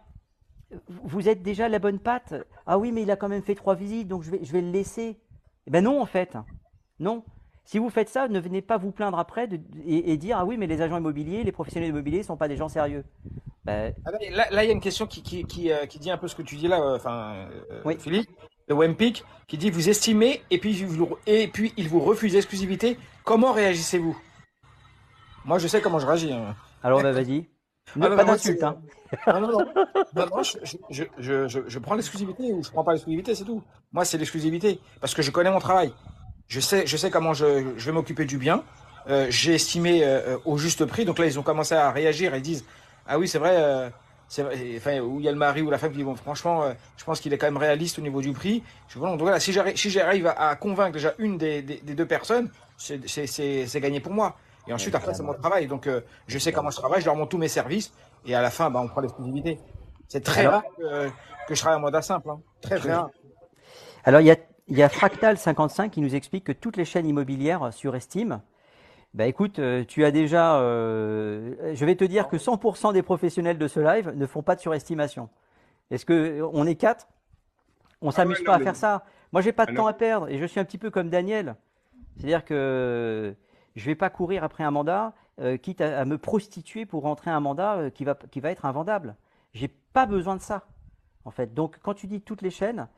[0.88, 2.34] vous êtes déjà la bonne patte.
[2.66, 4.60] Ah oui, mais il a quand même fait trois visites, donc je vais, je vais
[4.60, 5.18] le laisser.
[5.66, 6.36] Eh ben non, en fait.
[6.98, 7.24] Non.
[7.64, 9.48] Si vous faites ça, ne venez pas vous plaindre après
[9.86, 12.56] et, dire ah oui mais les agents immobiliers, les professionnels immobiliers ne sont pas des
[12.56, 13.04] gens sérieux.
[13.64, 16.18] Ben, ah ben, là, il y a une question qui, qui, euh, qui, dit un
[16.18, 18.28] peu ce que tu dis là, euh, enfin euh, Philippe,
[18.68, 20.84] de Wempic, qui dit vous estimez et puis,
[21.26, 22.98] et puis il vous refuse l'exclusivité.
[23.22, 24.20] Comment réagissez-vous?
[25.44, 26.32] Moi je sais comment je réagis.
[26.32, 26.56] Hein.
[26.82, 27.46] Alors ben, vas-y.
[28.00, 28.62] Ah, pas d'insulte.
[28.62, 28.76] Hein.
[29.26, 30.26] Non, non, non.
[30.30, 30.56] moi, je,
[30.90, 33.62] je, je, je prends l'exclusivité ou je prends pas l'exclusivité, c'est tout.
[33.92, 35.92] Moi, c'est l'exclusivité parce que je connais mon travail.
[36.48, 38.62] Je sais, je sais comment je, vais m'occuper du bien.
[39.08, 41.04] Euh, j'ai estimé euh, au juste prix.
[41.04, 42.64] Donc là, ils ont commencé à réagir et ils disent
[43.06, 43.90] Ah oui, c'est vrai, euh,
[44.76, 47.20] enfin, où il y a le mari ou la femme qui vont franchement, je pense
[47.20, 48.62] qu'il est quand même réaliste au niveau du prix.
[48.88, 53.80] Je, donc voilà, si j'arrive si j'arrive à, convaincre déjà une des, deux personnes, c'est
[53.80, 54.36] gagné pour moi.
[54.66, 55.66] Et ensuite, après, c'est mon travail.
[55.66, 55.88] Donc,
[56.26, 57.92] je sais comment je travaille, je leur montre tous mes services.
[58.24, 59.58] Et à la fin, bah, on prend l'exclusivité.
[60.08, 62.30] C'est très rare que, je travaille en mode simple.
[62.30, 62.40] Hein.
[62.60, 63.10] Très, très rare.
[64.04, 64.36] Alors, il y a
[64.68, 68.42] il y a Fractal55 qui nous explique que toutes les chaînes immobilières surestiment.
[69.12, 70.56] Bah écoute, euh, tu as déjà.
[70.60, 74.54] Euh, je vais te dire que 100% des professionnels de ce live ne font pas
[74.54, 75.28] de surestimation.
[75.90, 77.06] Est-ce que on est quatre?
[78.00, 79.04] On ah s'amuse pas à faire ça.
[79.32, 81.10] Moi, j'ai pas de ah temps à perdre et je suis un petit peu comme
[81.10, 81.56] Daniel.
[82.16, 83.34] C'est-à-dire que
[83.76, 87.40] je vais pas courir après un mandat, euh, quitte à, me prostituer pour rentrer un
[87.40, 89.16] mandat qui va qui va être invendable.
[89.54, 90.66] J'ai pas besoin de ça,
[91.24, 91.54] en fait.
[91.54, 92.88] Donc, quand tu dis toutes les chaînes,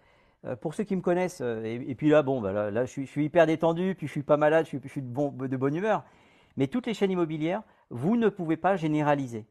[0.47, 3.47] euh, pour ceux qui me connaissent, euh, et, puis là, bon, bah je, suis, hyper
[3.47, 6.05] détendu, puis je suis pas malade, je suis, de, de bonne humeur.
[6.57, 9.47] Mais toutes les chaînes immobilières, vous ne pouvez pas généraliser.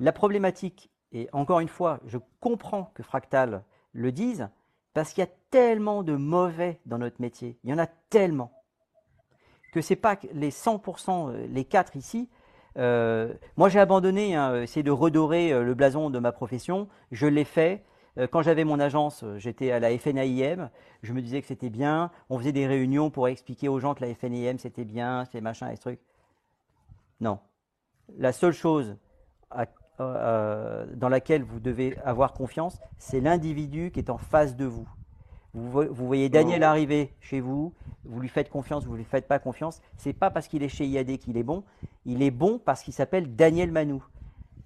[0.00, 4.48] La problématique, et encore une fois, je comprends que Fractal le dise,
[4.94, 7.58] parce qu'il y a tellement de mauvais dans notre métier.
[7.64, 8.61] Il y en a tellement.
[9.72, 12.28] Que c'est pas les 100%, euh, les 4 ici.
[12.76, 16.88] moi, j'ai abandonné, hein, essayer de redorer le blason de ma profession.
[17.10, 17.82] Je l'ai fait.
[18.18, 20.70] Euh, quand j'avais mon agence, euh, j'étais à la FNAIM,
[21.02, 24.04] je me disais que c'était bien, on faisait des réunions pour expliquer aux gens que
[24.04, 26.00] la FNAIM c'était bien, c'est machin et ce truc.
[27.20, 27.38] Non.
[28.18, 28.96] La seule chose
[30.00, 34.88] euh, dans laquelle vous devez avoir confiance, c'est l'individu qui est en face de vous.
[35.54, 37.74] Vous, voyez Daniel arriver chez vous,
[38.04, 39.82] vous lui faites confiance, vous ne lui faites pas confiance.
[39.98, 41.62] C'est pas parce qu'il est chez IAD qu'il est bon.
[42.06, 44.02] Il est bon parce qu'il s'appelle Daniel Manou.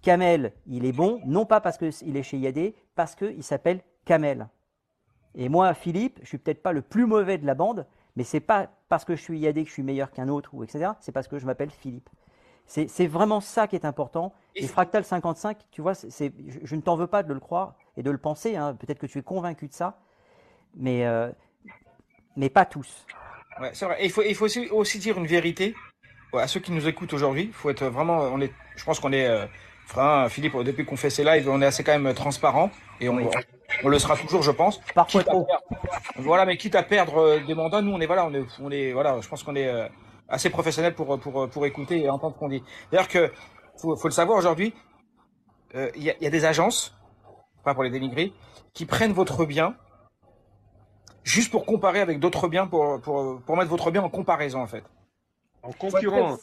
[0.07, 4.49] Kamel, il est bon, non pas parce qu'il est chez Yadé, parce qu'il s'appelle Kamel.
[5.35, 8.39] Et moi, Philippe, je suis peut-être pas le plus mauvais de la bande, mais c'est
[8.39, 10.93] pas parce que je suis Yadé que je suis meilleur qu'un autre, ou etc.
[11.01, 12.09] C'est parce que je m'appelle Philippe.
[12.67, 14.33] C'est vraiment ça qui est important.
[14.55, 18.11] Et, Fractal 55, tu vois, je, ne t'en veux pas de le croire et de
[18.13, 18.55] le penser.
[18.55, 18.75] Hein.
[18.75, 19.99] Peut-être que tu es convaincu de ça,
[20.77, 21.31] mais, euh,
[22.37, 23.07] mais pas tous.
[23.61, 23.99] Ouais, c'est vrai.
[24.03, 25.75] il faut, il faut aussi, dire une vérité
[26.35, 27.51] à ceux qui nous écoutent aujourd'hui.
[27.53, 29.47] Faut être vraiment, on est, je pense qu'on est euh,
[30.29, 32.71] Philippe, depuis qu'on fait ces lives, on est assez quand même transparent
[33.01, 33.31] et on,
[33.85, 34.81] on, le sera toujours, je pense.
[34.95, 35.47] Parfois trop.
[36.17, 38.71] Voilà, mais quitte à perdre euh, des mandats, nous on est voilà, on est, on
[38.71, 39.89] est voilà, je pense qu'on est euh,
[40.29, 42.63] assez professionnel pour pour pour écouter et entendre ce qu'on dit.
[42.91, 43.33] D'ailleurs que
[43.79, 44.75] faut, faut le savoir aujourd'hui,
[45.75, 46.97] euh, il y, a, y, a, des agences,
[47.65, 48.33] pas pour les dénigrer,
[48.75, 49.77] qui prennent votre bien
[51.27, 54.67] juste pour comparer avec d'autres biens, pour, pour pour mettre votre bien en comparaison en
[54.67, 54.85] fait.
[55.63, 56.41] En concurrence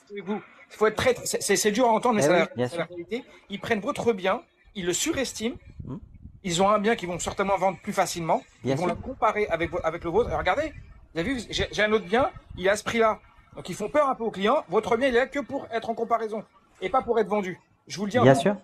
[0.74, 3.24] faut être très, c'est dur à entendre, mais eh c'est la, réalité.
[3.50, 4.42] Ils prennent votre bien,
[4.76, 5.56] ils le surestiment.
[5.86, 5.98] Hmm.
[6.44, 8.42] Ils ont un bien qu'ils vont certainement vendre plus facilement.
[8.66, 10.30] ils vont le comparer avec, avec le vôtre.
[10.36, 10.74] regardez,
[11.14, 13.20] vous avez vu, j'ai un autre bien, il est à ce prix-là.
[13.56, 14.66] Donc ils font peur un peu aux clients.
[14.68, 16.44] Votre bien, il est là que pour être en comparaison
[16.82, 17.60] et pas pour être vendu.
[17.88, 18.20] Je vous le dis.
[18.20, 18.58] Bien sûr.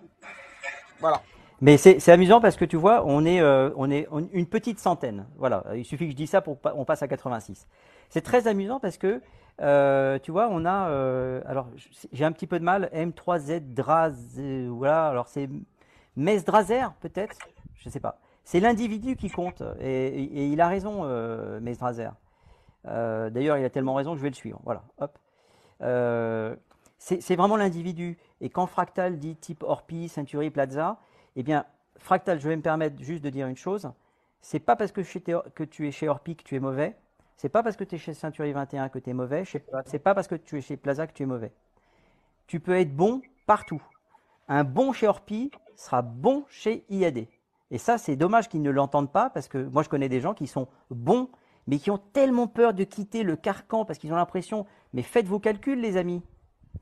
[0.98, 1.22] Voilà.
[1.60, 3.70] Mais c'est amusant parce que tu vois, on est, euh,
[4.32, 5.26] une petite centaine.
[5.36, 7.66] Voilà, il suffit que je dise ça pour on passe à 86.
[8.08, 9.20] C'est très amusant parce que
[9.60, 10.88] euh, tu vois, on a.
[10.88, 11.68] Euh, alors,
[12.12, 12.90] j'ai un petit peu de mal.
[12.94, 14.14] M3Z Draz.
[14.68, 15.48] voilà, alors c'est
[16.16, 17.36] Mesdrazer, peut-être?
[17.74, 18.18] Je ne sais pas.
[18.44, 19.62] C'est l'individu qui compte.
[19.80, 21.04] Et, il a raison,
[21.60, 22.10] Mesdrazer.
[22.86, 24.60] Euh, D'ailleurs, il a tellement raison que je vais le suivre.
[24.64, 25.18] Voilà, hop.
[26.98, 28.18] c'est vraiment l'individu.
[28.40, 30.98] Et quand Fractal dit type Orpi, Century, Plaza,
[31.36, 31.64] eh bien,
[31.96, 33.90] Fractal, je vais me permettre juste de dire une chose.
[34.40, 35.02] C'est pas parce que,
[35.64, 36.96] tu es chez Orpi que tu es mauvais.
[37.36, 39.44] C'est pas parce que tu es chez Ceinturier 21 que tu es mauvais.
[39.84, 41.52] C'est pas parce que tu es chez Plaza que tu es mauvais.
[42.46, 43.82] Tu peux être bon partout.
[44.48, 47.26] Un bon chez Orpi sera bon chez IAD.
[47.70, 50.34] Et ça, c'est dommage qu'ils ne l'entendent pas parce que moi, je connais des gens
[50.34, 51.30] qui sont bons,
[51.66, 54.66] mais qui ont tellement peur de quitter le carcan parce qu'ils ont l'impression.
[54.92, 56.22] Mais faites vos calculs, les amis.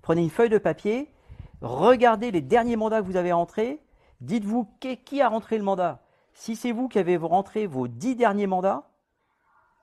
[0.03, 1.12] Prenez une feuille de papier,
[1.61, 3.80] regardez les derniers mandats que vous avez rentrés.
[4.20, 4.68] Dites-vous
[5.04, 6.02] qui a rentré le mandat?
[6.34, 8.88] Si c'est vous qui avez rentré vos dix derniers mandats,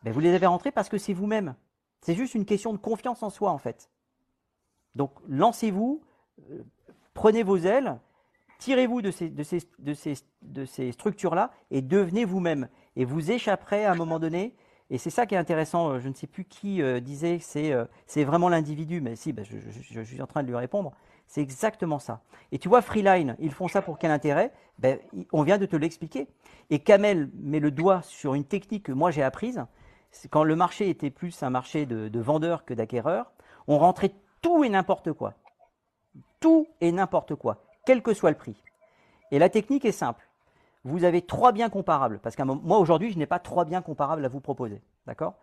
[0.03, 1.55] ben, vous les avez rentrés parce que c'est vous-même.
[2.01, 3.89] C'est juste une question de confiance en soi, en fait.
[4.93, 6.01] Donc, lancez-vous,
[6.51, 6.63] euh,
[7.13, 7.99] prenez vos ailes,
[8.59, 12.69] tirez-vous de ces, structures-là et devenez vous-même.
[12.95, 14.55] Et vous échapperez à un moment donné.
[14.91, 15.89] Et c'est ça qui est intéressant.
[15.89, 17.73] Euh, je ne sais plus qui euh, disait c'est
[18.05, 20.93] c'est vraiment l'individu, mais si, ben, je, suis en train de lui répondre.
[21.27, 22.21] C'est exactement ça.
[22.51, 24.51] Et tu vois, Freeline, ils font ça pour quel intérêt?
[24.79, 24.99] Ben,
[25.31, 26.27] On vient de te l'expliquer.
[26.69, 29.65] Et Kamel met le doigt sur une technique que moi j'ai apprise
[30.29, 33.31] quand le marché était plus un marché de, vendeurs que d'acquéreurs,
[33.67, 35.33] on rentrait tout et n'importe quoi.
[36.39, 38.55] Tout et n'importe quoi, quel que soit le prix.
[39.31, 40.27] Et la technique est simple.
[40.83, 44.23] Vous avez trois biens comparables, parce que moi aujourd'hui, je n'ai pas trois biens comparables
[44.23, 44.81] à vous proposer.
[45.07, 45.33] D'accord?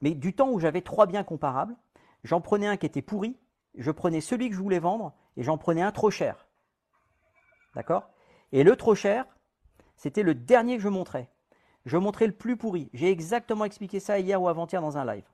[0.00, 1.74] Mais du temps où j'avais trois biens comparables,
[2.22, 3.36] j'en prenais un qui était pourri,
[3.76, 6.46] je prenais celui que je voulais vendre et j'en prenais un trop cher.
[7.74, 8.08] D'accord?
[8.52, 9.26] Et le trop cher,
[9.96, 11.28] c'était le dernier que je montrais.
[11.86, 12.88] Je montrais le plus pourri.
[12.94, 15.24] J'ai exactement expliqué ça hier ou avant-hier dans un live.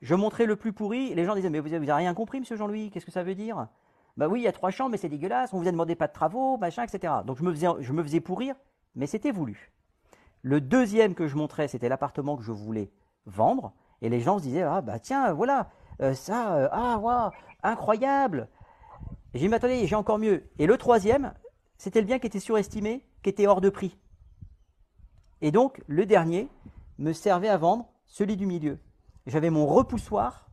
[0.00, 1.08] Je montrais le plus pourri.
[1.08, 3.34] Et les gens disaient Mais vous n'avez rien compris, monsieur Jean-Louis Qu'est-ce que ça veut
[3.34, 3.68] dire?
[4.16, 5.52] Bah oui, il y a trois chambres, mais c'est dégueulasse.
[5.52, 7.12] On vous a demandé pas de travaux, machin, etc.
[7.26, 8.54] Donc je me faisais, je me faisais pourrir,
[8.94, 9.72] mais c'était voulu.
[10.42, 12.92] Le deuxième que je montrais, c'était l'appartement que je voulais
[13.26, 13.72] vendre.
[14.02, 15.70] Et les gens se disaient Ah bah tiens, voilà,
[16.00, 17.30] euh, ça, euh, ah, waouh,
[17.62, 18.48] incroyable.
[19.32, 20.50] J'ai dit Mais attendez, j'ai encore mieux.
[20.58, 21.34] Et le troisième,
[21.78, 23.98] c'était le bien qui était surestimé, qui était hors de prix.
[25.40, 26.48] Et donc, le dernier
[26.98, 28.78] me servait à vendre celui du milieu.
[29.26, 30.48] J'avais mon repoussoir.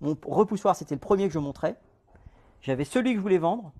[0.00, 1.76] Mon repoussoir, c'était le premier que je montrais.
[2.60, 3.72] J'avais celui que je voulais vendre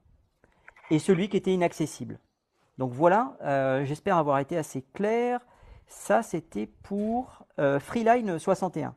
[0.90, 2.18] et celui qui était inaccessible.
[2.78, 5.44] Donc voilà, euh, j'espère avoir été assez clair.
[5.86, 7.46] Ça, c'était pour
[7.80, 8.94] Freeline 61.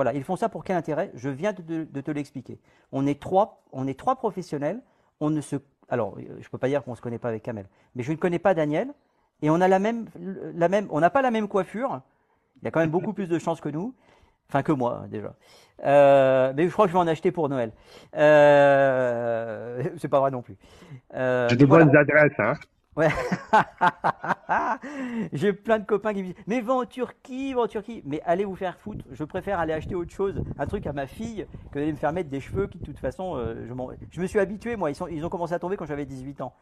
[0.00, 1.10] Voilà, ils font ça pour quel intérêt?
[1.12, 2.58] Je viens de, te l'expliquer.
[2.90, 4.80] On est trois, on est trois professionnels.
[5.20, 5.56] On ne se,
[5.90, 8.10] alors, je ne peux pas dire qu'on ne se connaît pas avec Kamel, mais je
[8.10, 8.94] ne connais pas Daniel.
[9.42, 10.06] Et on a la même,
[10.54, 12.00] la même, on n'a pas la même coiffure.
[12.62, 13.94] Il a quand même beaucoup plus de chance que nous.
[14.48, 15.34] Enfin, que moi, déjà.
[15.84, 17.70] Euh, mais je crois que je vais en acheter pour Noël.
[18.16, 20.56] Euh, c'est pas vrai non plus.
[21.12, 22.54] Euh, J'ai de bonnes adresses, hein.
[22.96, 23.08] Ouais.
[25.32, 28.02] J'ai plein de copains qui me disent Mais va en Turquie, va en Turquie.
[28.04, 29.04] Mais allez vous faire foutre.
[29.12, 32.12] Je préfère aller acheter autre chose, un truc à ma fille, que d'aller me faire
[32.12, 33.74] mettre des cheveux qui, de toute façon, euh, je,
[34.10, 34.90] je, me suis habitué, moi.
[34.90, 36.54] Ils, ont commencé à tomber quand j'avais 18 ans.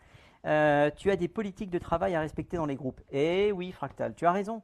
[0.47, 3.01] Euh, tu as des politiques de travail à respecter dans les groupes.
[3.11, 4.63] Eh oui, Fractal, tu as raison.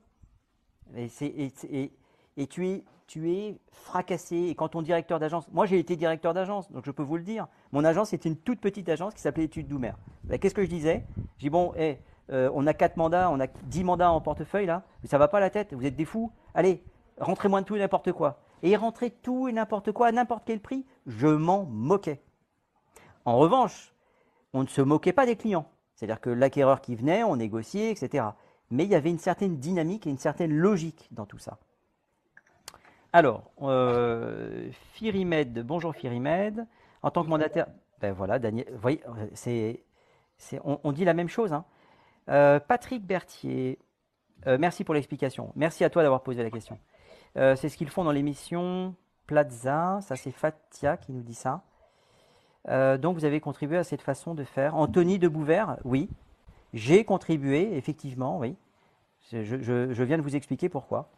[0.97, 4.37] Et tu es tu es fracassé.
[4.37, 7.23] Et quand ton directeur d'agence, moi j'ai été directeur d'agence, donc je peux vous le
[7.23, 9.93] dire, mon agence était une toute petite agence qui s'appelait Études Doumer.
[10.25, 11.05] Ben, qu'est-ce que je disais?
[11.37, 11.99] Je dis bon, eh,
[12.31, 15.29] euh, on a 4 mandats, on a 10 mandats en portefeuille là, mais ça va
[15.29, 16.33] pas la tête, vous êtes des fous.
[16.55, 16.83] Allez,
[17.19, 18.41] rentrez moins de tout et n'importe quoi.
[18.63, 22.23] Et rentraient tout et n'importe quoi à n'importe quel prix, je m'en moquais.
[23.25, 23.95] En revanche,
[24.53, 25.67] on ne se moquait pas des clients.
[25.95, 28.25] C'est-à-dire que l'acquéreur qui venait, on négociait, etc.
[28.71, 31.59] Mais il y avait une certaine dynamique et une certaine logique dans tout ça.
[33.15, 36.67] Alors, euh, Firimed, bonjour Firimed.
[37.01, 37.69] En tant que mandataire,
[38.01, 39.01] ben voilà, Daniel, vous voyez,
[39.35, 39.85] c'est,
[40.65, 41.53] on, dit la même chose.
[41.53, 41.65] Hein.
[42.29, 43.79] Euh, Patrick Berthier,
[44.49, 45.53] euh, merci pour l'explication.
[45.55, 46.77] Merci à toi d'avoir posé la question.
[47.37, 48.97] c'est ce qu'ils font dans l'émission
[49.29, 51.63] Plaza, ça c'est Fatia qui nous dit ça.
[52.99, 54.75] donc vous avez contribué à cette façon de faire.
[54.75, 56.11] Anthony de Bouvert, oui.
[56.73, 58.57] J'ai contribué, effectivement, oui.
[59.31, 61.13] je viens de vous expliquer pourquoi.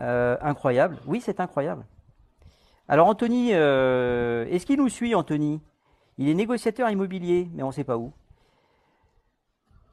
[0.00, 0.98] Euh, incroyable.
[1.06, 1.84] Oui, c'est incroyable.
[2.88, 5.60] Alors Anthony, euh, est-ce qu'il nous suit, Anthony?
[6.18, 8.12] Il est négociateur immobilier, mais on ne sait pas où.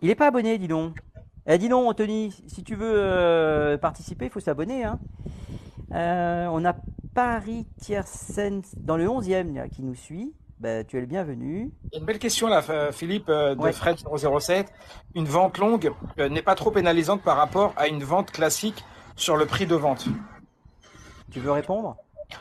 [0.01, 0.99] Il n'est pas abonné, dis donc.
[1.47, 4.83] Eh, dis donc, Anthony, si tu veux euh, participer, il faut s'abonner.
[4.83, 4.99] Hein.
[5.91, 6.75] on a
[7.13, 10.33] Paris Tiersen dans le 11e qui nous suit.
[10.59, 11.71] Ben, tu es le bienvenu.
[11.93, 12.61] Une belle question là,
[12.93, 14.71] Philippe, de Fred 007.
[15.15, 19.45] Une vente longue n'est pas trop pénalisante par rapport à une vente classique sur le
[19.45, 20.05] prix de vente.
[21.31, 21.97] Tu veux répondre?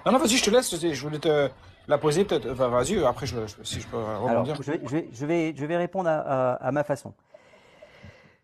[0.07, 0.75] Non, non, vas-y, je te laisse.
[0.79, 1.51] Je voulais te
[1.89, 2.51] la poser peut-être.
[2.51, 4.57] Enfin, vas-y, après, je, si je peux rebondir.
[4.61, 7.15] je, vais, je, vais, je, vais, répondre à, ma façon.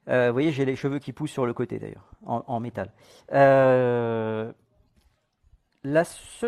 [0.08, 2.90] Euh, vous voyez, j'ai les cheveux qui poussent sur le côté d'ailleurs, en, métal.
[3.32, 4.50] Euh,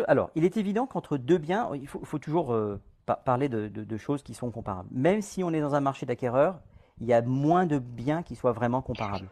[0.07, 2.81] alors, il est évident qu'entre deux biens, il faut, toujours euh,
[3.25, 4.89] parler de, de, choses qui sont comparables.
[4.91, 6.59] Même si on est dans un marché d'acquéreurs,
[6.99, 9.29] il y a moins de biens qui soient vraiment comparables.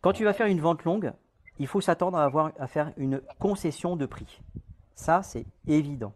[0.00, 1.12] Quand tu vas faire une vente longue,
[1.60, 4.40] il faut s'attendre à, avoir, à faire une concession de prix.
[4.94, 6.14] Ça, c'est évident.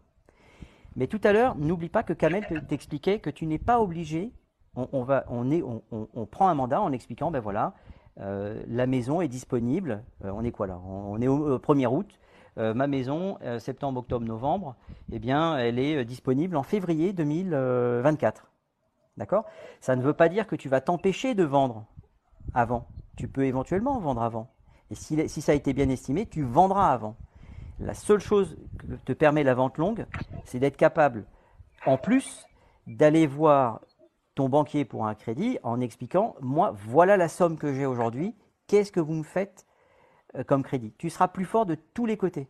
[0.95, 4.33] Mais tout à l'heure, n'oublie pas que Kamel t'expliquait que tu n'es pas obligé,
[4.75, 7.73] on, prend un mandat en expliquant, ben voilà,
[8.19, 12.19] euh, la maison est disponible, euh, on est quoi là On est au, 1er août,
[12.57, 14.75] euh, ma maison, septembre, octobre, novembre,
[15.11, 18.49] eh bien, elle est disponible en février 2024.
[19.17, 19.45] D'accord?
[19.79, 21.85] Ça ne veut pas dire que tu vas t'empêcher de vendre
[22.55, 22.87] avant.
[23.15, 24.54] Tu peux éventuellement vendre avant.
[24.91, 27.15] Et si, ça a été bien estimé, tu vendras avant.
[27.79, 30.05] La seule chose que te permet la vente longue,
[30.45, 31.25] c'est d'être capable,
[31.85, 32.45] en plus,
[32.87, 33.81] d'aller voir
[34.35, 38.35] ton banquier pour un crédit en expliquant, moi, voilà la somme que j'ai aujourd'hui,
[38.67, 39.65] qu'est-ce que vous me faites
[40.35, 42.47] euh, comme crédit Tu seras plus fort de tous les côtés.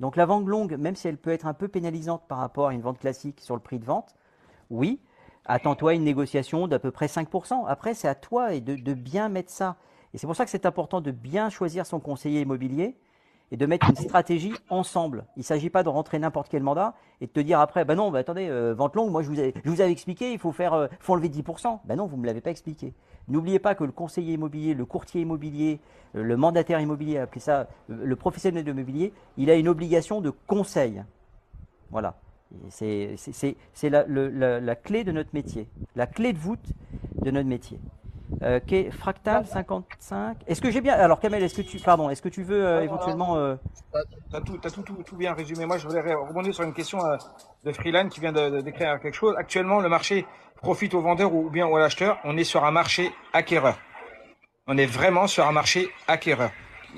[0.00, 2.74] Donc la vente longue, même si elle peut être un peu pénalisante par rapport à
[2.74, 4.14] une vente classique sur le prix de vente,
[4.70, 5.00] oui,
[5.44, 7.66] attends-toi une négociation d'à peu près 5%.
[7.66, 9.76] Après, c'est à toi de bien mettre ça.
[10.14, 12.96] Et c'est pour ça que c'est important de bien choisir son conseiller immobilier
[13.50, 15.26] et de mettre une stratégie ensemble.
[15.36, 17.96] Il ne s'agit pas de rentrer n'importe quel mandat et de te dire après, ben
[17.96, 19.52] non, ben attendez, euh, vente longue, moi je vous, ai,
[19.82, 21.80] avais expliqué, il faut faire, euh, faut enlever 10%.
[21.84, 22.94] Ben non, vous ne me l'avez pas expliqué.
[23.28, 25.80] N'oubliez pas que le conseiller immobilier, le courtier immobilier,
[26.14, 30.30] euh, le mandataire immobilier, appelez ça le professionnel de l'immobilier, il a une obligation de
[30.30, 31.02] conseil.
[31.90, 32.16] Voilà.
[32.70, 33.16] C'est
[33.82, 36.72] la clé de notre métier, la clé de voûte
[37.20, 37.80] de notre métier.
[38.42, 38.60] Euh,
[38.90, 40.38] fractal 55.
[40.46, 42.82] Est-ce que j'ai bien Alors Kamel, est-ce que tu pardon, est-ce que tu veux euh,
[42.82, 43.56] éventuellement euh...
[44.30, 45.66] T'as tout, as tout, tout, bien résumé.
[45.66, 47.16] Moi, je voudrais rebondir sur une question euh,
[47.64, 49.34] de Freeland qui vient de, décrire quelque chose.
[49.38, 52.18] Actuellement, le marché profite aux vendeurs ou bien aux acheteurs.
[52.24, 53.78] On est sur un marché acquéreur.
[54.66, 56.50] On est vraiment sur un marché acquéreur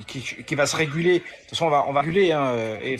[0.06, 1.18] qui, qui va se réguler.
[1.18, 2.32] De toute façon, on va on va réguler.
[2.32, 2.52] Hein,
[2.82, 2.96] et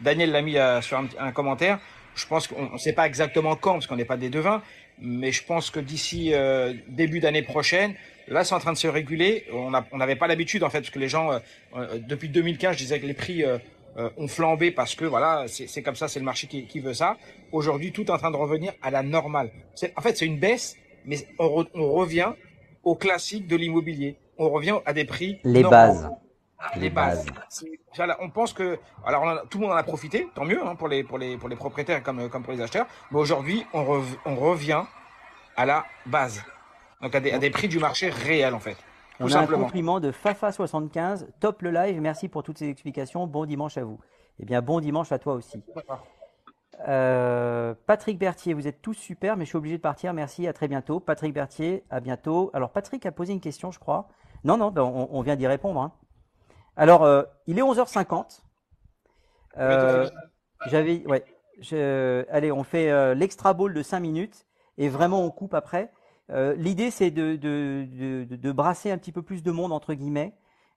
[0.00, 1.78] Daniel l'a mis sur un, un commentaire.
[2.14, 4.62] Je pense qu'on ne sait pas exactement quand, parce qu'on n'est pas des devins,
[5.00, 7.94] mais je pense que d'ici euh, début d'année prochaine,
[8.28, 9.44] là c'est en train de se réguler.
[9.52, 11.38] On n'avait pas l'habitude en fait, parce que les gens, euh,
[11.76, 13.44] euh, depuis 2015, je disais que les prix
[14.18, 17.16] ont flambé parce que voilà, c'est comme ça, c'est le marché qui, qui veut ça.
[17.50, 19.50] Aujourd'hui, tout est en train de revenir à la normale.
[19.96, 20.76] En fait, c'est une baisse,
[21.06, 22.32] mais on, on, revient
[22.84, 24.18] au classique de l'immobilier.
[24.36, 25.38] on revient à des prix.
[25.44, 26.10] Les bases.
[26.78, 27.26] Les, bases.
[28.20, 31.04] On pense que, alors tout le monde en a profité, tant mieux hein, pour les
[31.04, 32.86] pour les pour les propriétaires comme comme pour les acheteurs.
[33.10, 34.82] Mais aujourd'hui, on, on revient
[35.56, 36.42] à la base,
[37.00, 38.76] donc à des, à des prix du marché réel en fait.
[39.20, 41.26] On a un compliment de Fafa75.
[41.40, 42.00] Top le live.
[42.00, 43.26] Merci pour toutes ces explications.
[43.26, 43.98] Bon dimanche à vous.
[44.38, 45.62] Eh bien, bon dimanche à toi aussi.
[46.86, 50.12] Euh, Patrick Berthier, vous êtes tous super, mais je suis obligé de partir.
[50.12, 51.00] Merci, à très bientôt.
[51.00, 52.50] Patrick Berthier, à bientôt.
[52.52, 54.08] Alors, Patrick a posé une question, je crois.
[54.44, 55.80] Non, non, ben, on, vient d'y répondre.
[55.80, 55.92] Hein.
[56.76, 58.42] Alors, euh, il est 11h50.
[59.58, 60.08] Euh,
[60.66, 61.24] j'avais, ouais.
[62.30, 64.46] allez, on fait l'extra ball de 5 minutes
[64.78, 65.90] et vraiment on coupe après.
[66.28, 70.34] L'idée, c'est de, de, brasser un petit peu plus de monde, entre guillemets,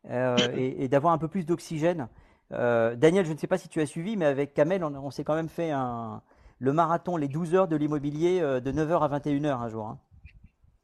[0.08, 2.08] et d'avoir un peu plus d'oxygène.
[2.52, 5.24] Euh, Daniel, je ne sais pas si tu as suivi, mais avec Kamel, on, s'est
[5.24, 6.22] quand même fait un,
[6.58, 9.88] le marathon, les 12 heures de l'immobilier euh, de 9h à 21h un jour.
[9.88, 10.00] Hein.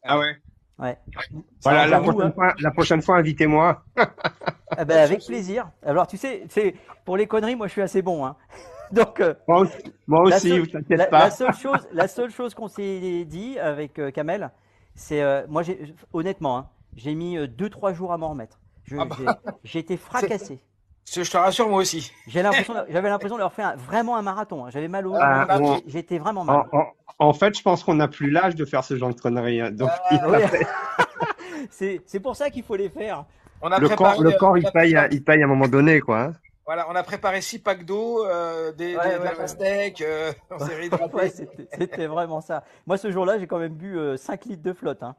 [0.04, 0.38] Ah ouais
[0.78, 0.98] Ouais.
[1.64, 2.32] Voilà, la prochaine, hein.
[2.32, 3.84] fois, la prochaine, fois, invitez-moi.
[3.96, 5.70] ah ben, avec plaisir.
[5.84, 8.26] Alors, tu sais, c'est pour les conneries, moi, je suis assez bon.
[8.26, 8.36] Hein.
[8.92, 11.20] Donc, euh, moi aussi, moi aussi vous la, pas.
[11.20, 14.52] La seule chose, la seule chose qu'on s'est dit avec Kamel,
[14.94, 15.64] c'est, moi,
[16.14, 18.60] honnêtement, hein, j'ai mis 2-3 jours à m'en remettre.
[18.98, 19.40] Ah bah.
[19.64, 20.60] J'ai été fracassé.
[21.06, 22.12] Je te rassure, moi aussi.
[22.28, 24.66] J'avais l'impression de leur faire vraiment un marathon.
[24.66, 24.70] Hein.
[24.72, 25.48] J'avais mal au ah,
[25.88, 26.64] J'étais vraiment mal.
[27.18, 29.62] En, fait, je pense qu'on n'a plus l'âge de faire ce genre de conneries.
[29.62, 29.72] Hein.
[29.72, 30.38] Donc, ah,
[31.70, 33.26] c'est pour ça qu'il faut les faire.
[33.62, 36.02] On a le, corps, le corps, il paye, à, il paye à un moment donné,
[36.02, 36.20] quoi.
[36.20, 36.34] Hein.
[36.66, 40.34] Voilà, on a préparé six packs d'eau, euh, des, ouais, de la pastèque, euh,
[41.80, 42.64] C'était vraiment ça.
[42.88, 45.04] Moi, ce jour-là, j'ai quand même bu 5 euh, litres de flotte.
[45.04, 45.16] Hein.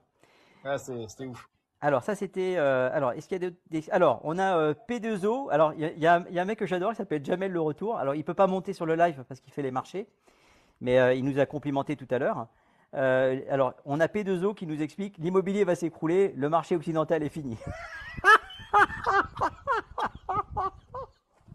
[0.65, 1.49] Ah, c'était ouf.
[1.83, 5.51] Alors ça c'était euh, alors est-ce qu'il y a des, alors on a euh, P2O
[5.51, 7.99] alors il y, a, un mec que j'adore qui s'appelle Jamel le retour.
[7.99, 10.07] Alors il peut pas monter sur le live parce qu'il fait les marchés
[10.81, 12.47] mais euh, il nous a complimenté tout à l'heure.
[12.93, 17.59] Alors on a P2O qui nous explique l'immobilier va s'écrouler le marché occidental est fini.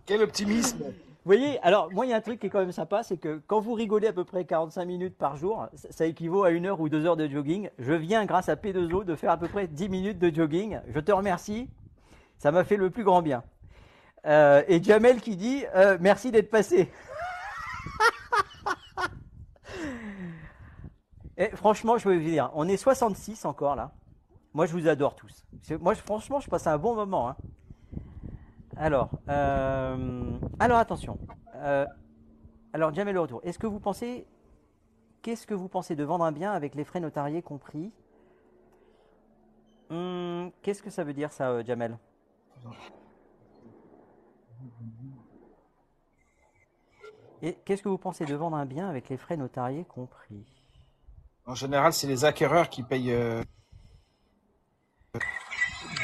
[0.05, 0.93] Quel optimisme
[1.25, 3.41] voyez, alors moi il y a un truc qui est quand même sympa, c'est que
[3.47, 6.79] quand vous rigolez à peu près 45 minutes par jour, ça équivaut à une heure
[6.79, 7.69] ou deux heures de jogging.
[7.77, 10.79] Je viens grâce à P2O de faire à peu près 10 minutes de jogging.
[10.87, 11.69] Je te remercie,
[12.37, 13.43] ça m'a fait le plus grand bien.
[14.25, 16.91] Euh, et Jamel qui dit euh, merci d'être passé.
[21.37, 23.91] et franchement, je veux vous dire, on est 66 encore là.
[24.53, 25.45] Moi je vous adore tous.
[25.79, 27.29] Moi franchement, je passe un bon moment.
[27.29, 27.35] Hein.
[28.81, 31.19] Alors, euh, alors attention.
[31.57, 31.85] Euh,
[32.73, 33.39] alors, Jamel le retour.
[33.43, 34.25] Est-ce que vous pensez,
[35.21, 37.91] qu'est-ce que vous pensez de vendre un bien avec les frais notariés compris?
[39.91, 41.95] Hum, Qu'est-ce que ça veut dire ça, euh, Jamel?
[47.43, 50.43] Et qu'est-ce que vous pensez de vendre un bien avec les frais notariés compris?
[51.45, 53.15] En général, c'est les acquéreurs qui payent.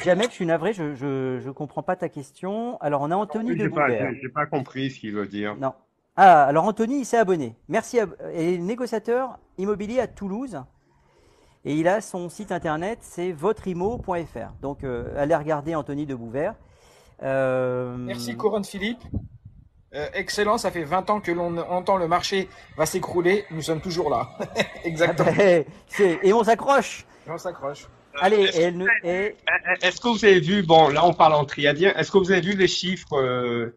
[0.07, 2.77] Jamel, je suis navré, je, je, comprends pas ta question.
[2.79, 4.13] Alors, on a Anthony de Bouvert.
[4.21, 5.57] J'ai pas compris ce qu'il veut dire.
[5.57, 5.73] Non.
[6.15, 7.55] Ah, alors Anthony, il s'est abonné.
[7.67, 7.99] Merci.
[7.99, 10.61] À, est négociateur immobilier à Toulouse.
[11.65, 14.53] Et il a son site internet, c'est votreimo.fr.
[14.61, 16.55] Donc, euh, allez regarder Anthony de Bouvert.
[17.21, 19.03] Euh, Merci Couronne Philippe.
[19.93, 22.47] Euh, excellent, ça fait 20 ans que l'on entend le marché
[22.77, 23.43] va s'écrouler.
[23.51, 24.29] Nous sommes toujours là.
[24.85, 25.27] Exactement.
[25.33, 25.65] Ah ben,
[26.23, 27.05] et on s'accroche.
[27.27, 27.89] Et on s'accroche.
[28.19, 28.43] Allez,
[29.81, 32.41] Est-ce que vous avez vu, bon, là on parle en triadien, est-ce que vous avez
[32.41, 33.75] vu les chiffres euh,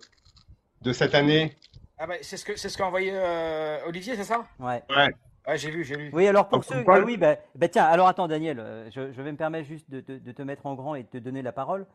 [0.83, 1.57] de cette année?
[1.99, 4.47] Ah bah, C'est ce qu'a ce envoyé euh, Olivier, c'est ça?
[4.59, 4.83] Ouais.
[4.89, 5.57] Ouais.
[5.57, 6.11] j'ai vu, j'ai vu.
[6.13, 6.85] Oui, alors pour ceux.
[6.87, 10.01] Ah oui, bah, bah, tiens, alors attends, Daniel, euh, je, vais me permettre juste de,
[10.01, 11.87] de, te mettre en grand et de te donner la parole.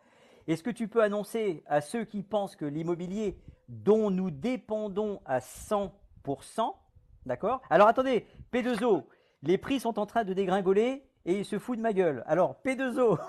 [0.47, 3.37] Est-ce que tu peux annoncer à ceux qui pensent que l'immobilier
[3.67, 5.89] dont nous dépendons à 100%,
[7.25, 7.61] d'accord?
[7.71, 9.05] Alors attendez, P2O,
[9.41, 12.23] les prix sont en train de dégringoler et il se fout de ma gueule.
[12.27, 13.17] Alors, P2O.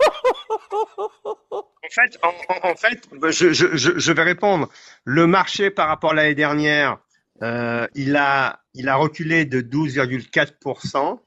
[0.00, 4.68] en fait, en, fait je, je, je, vais répondre.
[5.04, 6.98] Le marché par rapport à l'année dernière,
[7.42, 11.20] euh, il, a, il a reculé de 12,4%.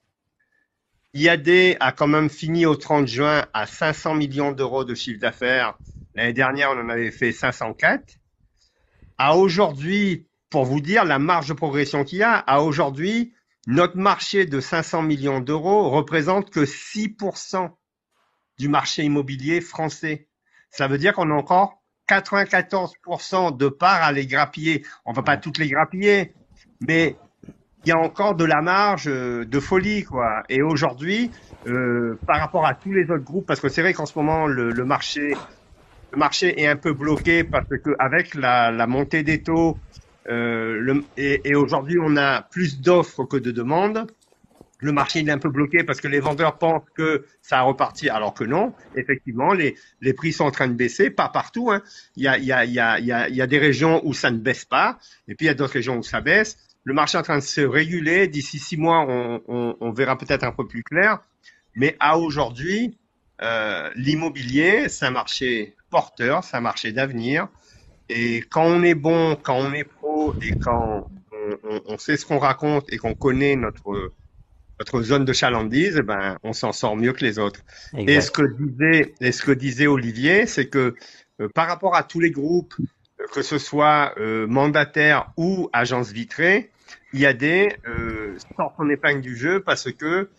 [1.13, 5.77] IAD a quand même fini au 30 juin à 500 millions d'euros de chiffre d'affaires.
[6.15, 8.17] L'année dernière, on en avait fait 504.
[9.17, 13.33] À aujourd'hui, pour vous dire la marge de progression qu'il y a, à aujourd'hui,
[13.67, 17.69] notre marché de 500 millions d'euros représente que 6%
[18.57, 20.29] du marché immobilier français.
[20.71, 24.85] Ça veut dire qu'on a encore 94% de parts à les grappiller.
[25.05, 26.33] On va pas toutes les grappiller,
[26.79, 27.17] mais
[27.83, 30.43] il y a encore de la marge euh, de folie, quoi.
[30.47, 31.29] Et aujourd'hui,
[31.67, 34.47] euh, par rapport à tous les autres groupes, parce que c'est vrai qu'en ce moment
[34.47, 35.33] le, marché,
[36.13, 39.77] le marché est un peu bloqué parce que avec la, la montée des taux,
[40.27, 44.07] le, et, aujourd'hui, on a plus d'offres que de demandes.
[44.79, 48.09] le marché est un peu bloqué parce que les vendeurs pensent que ça a reparti,
[48.09, 48.73] alors que non.
[48.95, 49.75] Effectivement, les,
[50.13, 51.71] prix sont en train de baisser, pas partout.
[52.15, 55.55] Il, y a, des régions où ça ne baisse pas, et puis il y a
[55.55, 56.57] d'autres régions où ça baisse.
[56.83, 58.27] Le marché est en train de se réguler.
[58.27, 61.19] D'ici six mois, on verra peut-être un peu plus clair.
[61.75, 62.97] Mais à aujourd'hui,
[63.43, 67.47] euh, l'immobilier, c'est un marché porteur, c'est un marché d'avenir.
[68.09, 71.09] Et quand on est bon, quand on est pro et quand
[71.63, 74.13] on, on sait ce qu'on raconte et qu'on connaît notre
[74.79, 77.61] notre zone de chalandise, ben, on s'en sort mieux que les autres.
[77.97, 80.93] Et ce que disait, et ce que disait Olivier, c'est que
[81.41, 82.75] euh, par rapport à tous les groupes,
[83.33, 86.69] que ce soit euh, mandataires ou agences vitrées,
[87.13, 90.29] il y a des euh, sortent en épingle du jeu parce que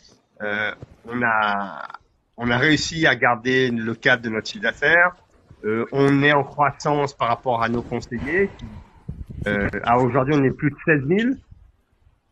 [0.42, 0.74] euh,
[1.06, 1.88] on a
[2.36, 5.16] on a réussi à garder le cadre de notre chiffre d'affaires.
[5.64, 8.50] On est en croissance par rapport à nos conseillers.
[9.84, 11.34] à aujourd'hui, on est plus de 16 000.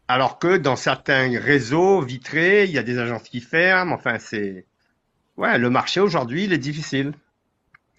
[0.08, 3.92] Alors que dans certains réseaux vitrés, il y a des agences qui ferment.
[3.92, 4.64] Enfin, c'est
[5.36, 7.12] ouais, le marché aujourd'hui, il est difficile,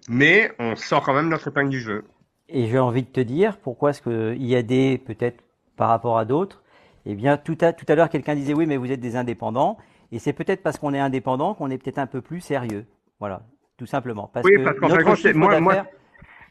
[0.09, 2.05] mais on sort quand même notre épingle du jeu.
[2.49, 5.43] Et j'ai envie de te dire pourquoi est-ce qu'il y a des peut-être
[5.75, 6.63] par rapport à d'autres?
[7.05, 9.77] Eh bien, tout à tout à l'heure, quelqu'un disait oui, mais vous êtes des indépendants,
[10.11, 12.85] et c'est peut-être parce qu'on est indépendant qu'on est peut-être un peu plus sérieux.
[13.19, 13.41] Voilà,
[13.77, 14.29] tout simplement.
[14.33, 15.85] Parce oui, que parce qu'en moi, moi...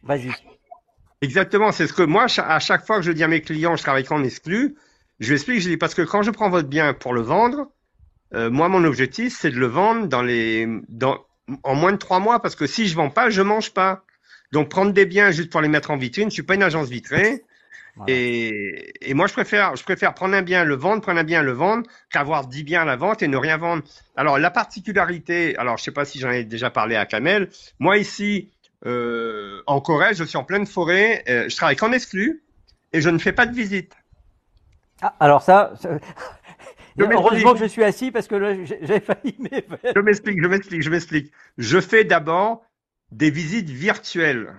[0.03, 0.31] vas-y.
[1.23, 3.83] Exactement, c'est ce que moi, à chaque fois que je dis à mes clients, je
[3.83, 4.77] travaille qu'en exclu,
[5.19, 7.71] je explique, je dis parce que quand je prends votre bien pour le vendre,
[8.35, 11.25] euh, moi mon objectif c'est de le vendre dans les dans
[11.63, 14.05] en moins de trois mois parce que si je vends pas, je mange pas.
[14.53, 16.89] Donc prendre des biens juste pour les mettre en vitrine, je suis pas une agence
[16.89, 17.45] vitrée.
[18.09, 21.43] Et, et, moi je préfère je préfère prendre un bien, le vendre, prendre un bien,
[21.43, 23.83] le vendre, qu'avoir dix biens à la vente et ne rien vendre.
[24.17, 27.97] Alors la particularité, alors je sais pas si j'en ai déjà parlé à Kamel, moi
[27.97, 28.51] ici
[28.85, 32.43] euh, en Corée, je suis en pleine forêt, euh, je travaille qu'en exclu
[32.93, 33.95] et je ne fais pas de visite.
[35.01, 35.73] Ah, alors ça,
[36.99, 39.37] heureusement que je suis assis parce que j'ai failli
[39.95, 41.33] Je m'explique, je m'explique, je m'explique.
[41.59, 42.63] Je fais d'abord
[43.11, 44.55] des visites virtuelles.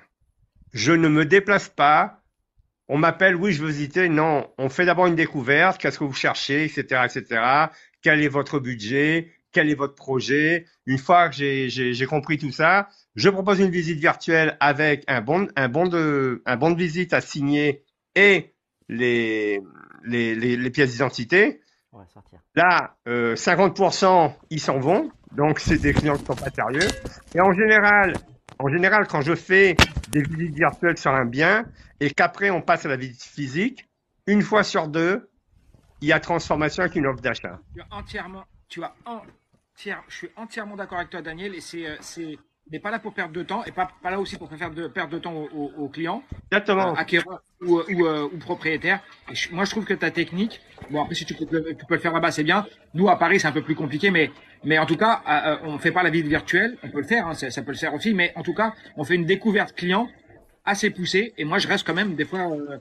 [0.73, 2.16] Je ne me déplace pas.
[2.89, 4.07] On m'appelle, oui, je veux visiter.
[4.09, 5.79] Non, on fait d'abord une découverte.
[5.79, 7.41] Qu'est-ce que vous cherchez, etc., etc.
[8.01, 9.31] Quel est votre budget?
[9.51, 10.65] Quel est votre projet?
[10.85, 15.47] Une fois que j'ai compris tout ça, je propose une visite virtuelle avec un bon,
[15.55, 17.83] un bon de, un bon de visite à signer
[18.15, 18.53] et
[18.88, 19.59] les,
[20.05, 21.61] les, les, pièces d'identité.
[22.55, 26.88] Là, euh, 50% ils s'en vont, donc c'est des clients qui sont pas sérieux.
[27.35, 28.13] Et en général,
[28.60, 29.76] en général, quand je fais
[30.10, 31.66] des visites virtuelles sur un bien
[31.99, 33.88] et qu'après on passe à la visite physique,
[34.26, 35.30] une fois sur deux,
[36.01, 37.60] il y a transformation avec une offre d'achat.
[37.74, 38.93] Tu as entièrement, tu as
[40.10, 42.38] je suis entièrement d'accord avec toi, Daniel, et c'est,
[42.72, 44.88] n'est pas là pour perdre de temps et pas, pas là aussi pour faire de,
[44.88, 46.91] perdre de temps aux, aux, clients, Exactement.
[46.91, 48.99] Euh, acquéreurs ou, ou, euh, ou propriétaires.
[49.51, 52.13] moi, je trouve que ta technique, bon après si tu peux, tu peux le faire
[52.13, 52.65] là-bas, c'est bien.
[52.93, 54.32] Nous à Paris, c'est un peu plus compliqué, mais
[54.63, 57.07] mais en tout cas, euh, euh on fait pas la visite virtuelle, on peut le
[57.07, 59.26] faire, hein, ça, ça, peut le faire aussi, mais en tout cas, on fait une
[59.26, 60.09] découverte client
[60.65, 61.34] assez poussée.
[61.38, 62.78] Et moi, je reste quand même des fois euh,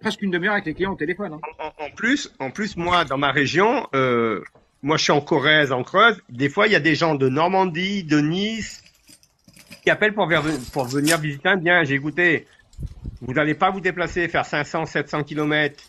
[0.00, 1.34] presque une demi-heure avec les clients au téléphone.
[1.34, 1.40] Hein.
[1.58, 3.86] En, en, plus, en plus, moi, dans ma région.
[4.82, 6.22] Moi, je suis en Corrèze, en Creuse.
[6.28, 8.82] Des fois, il y a des gens de Normandie, de Nice,
[9.88, 10.26] qui appellent pour,
[10.84, 11.82] venir visiter un bien.
[11.82, 12.46] J'ai écouté,
[13.22, 15.82] vous n'allez pas vous déplacer, faire 500, 700 km,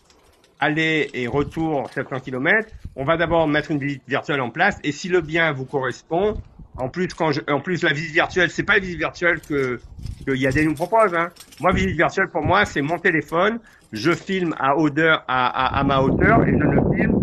[0.58, 2.70] aller et retour 700 km.
[2.96, 4.80] On va d'abord mettre une visite virtuelle en place.
[4.86, 6.42] Et si le bien vous correspond,
[6.78, 9.82] en plus, quand je, en plus la visite virtuelle, c'est pas la visite virtuelle que
[10.26, 11.14] que YAD nous propose.
[11.14, 11.28] Hein.
[11.60, 13.60] Moi, visite virtuelle pour moi, c'est mon téléphone.
[13.92, 17.19] Je filme à à, à, à ma hauteur, et je le filme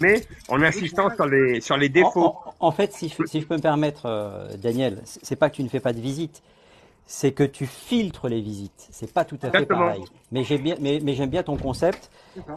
[0.00, 2.34] mais en insistant sur les, sur les défauts.
[2.60, 5.62] En, fait, si je, si je, peux me permettre, euh, Daniel, c'est pas que tu
[5.62, 6.42] ne fais pas de visite,
[7.08, 8.88] c'est que tu filtres les visites.
[8.90, 10.02] C'est pas tout à fait pareil.
[10.32, 12.10] Mais j'aime bien, mais, mais j'aime bien ton concept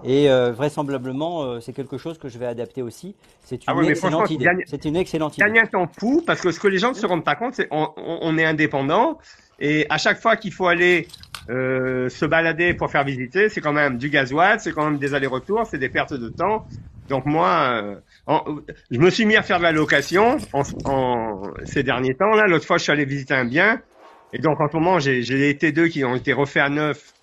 [0.03, 3.16] et euh, vraisemblablement euh, c'est quelque chose que je vais adapter aussi.
[3.44, 4.49] C'est une, ah excellente idée.
[4.66, 5.45] C'est une excellente idée.
[5.45, 7.53] Gagne un temps fou parce que ce que les gens ne se rendent pas compte,
[7.53, 9.20] c'est on, on est indépendant
[9.60, 11.07] et à chaque fois qu'il faut aller
[11.49, 15.14] euh, se balader pour faire visiter, c'est quand même du gasoil, c'est quand même des
[15.14, 16.66] allers-retours, c'est des pertes de temps.
[17.10, 17.81] Donc moi,
[18.27, 22.31] euh, je me suis mis à faire de la location en, en ces derniers temps.
[22.36, 23.81] Là, l'autre fois, je suis allé visiter un bien,
[24.34, 27.14] et donc en ce moment, j'ai les T2 qui ont été refaits à neuf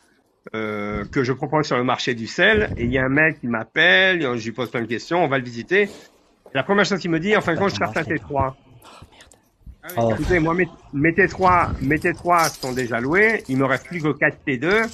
[0.54, 2.72] euh, que je propose sur le marché du sel.
[2.76, 5.28] Et il y a un mec qui m'appelle, je lui pose plein de questions, on
[5.28, 5.88] va le visiter.
[6.54, 8.54] La première chose qu'il me dit, en fin de compte, je cherche un T3.
[9.96, 10.10] Oh.
[10.12, 13.44] Écoutez, moi, mes, mes, T3, mes T3 sont déjà loués.
[13.48, 14.88] Il me reste plus que 4 T2.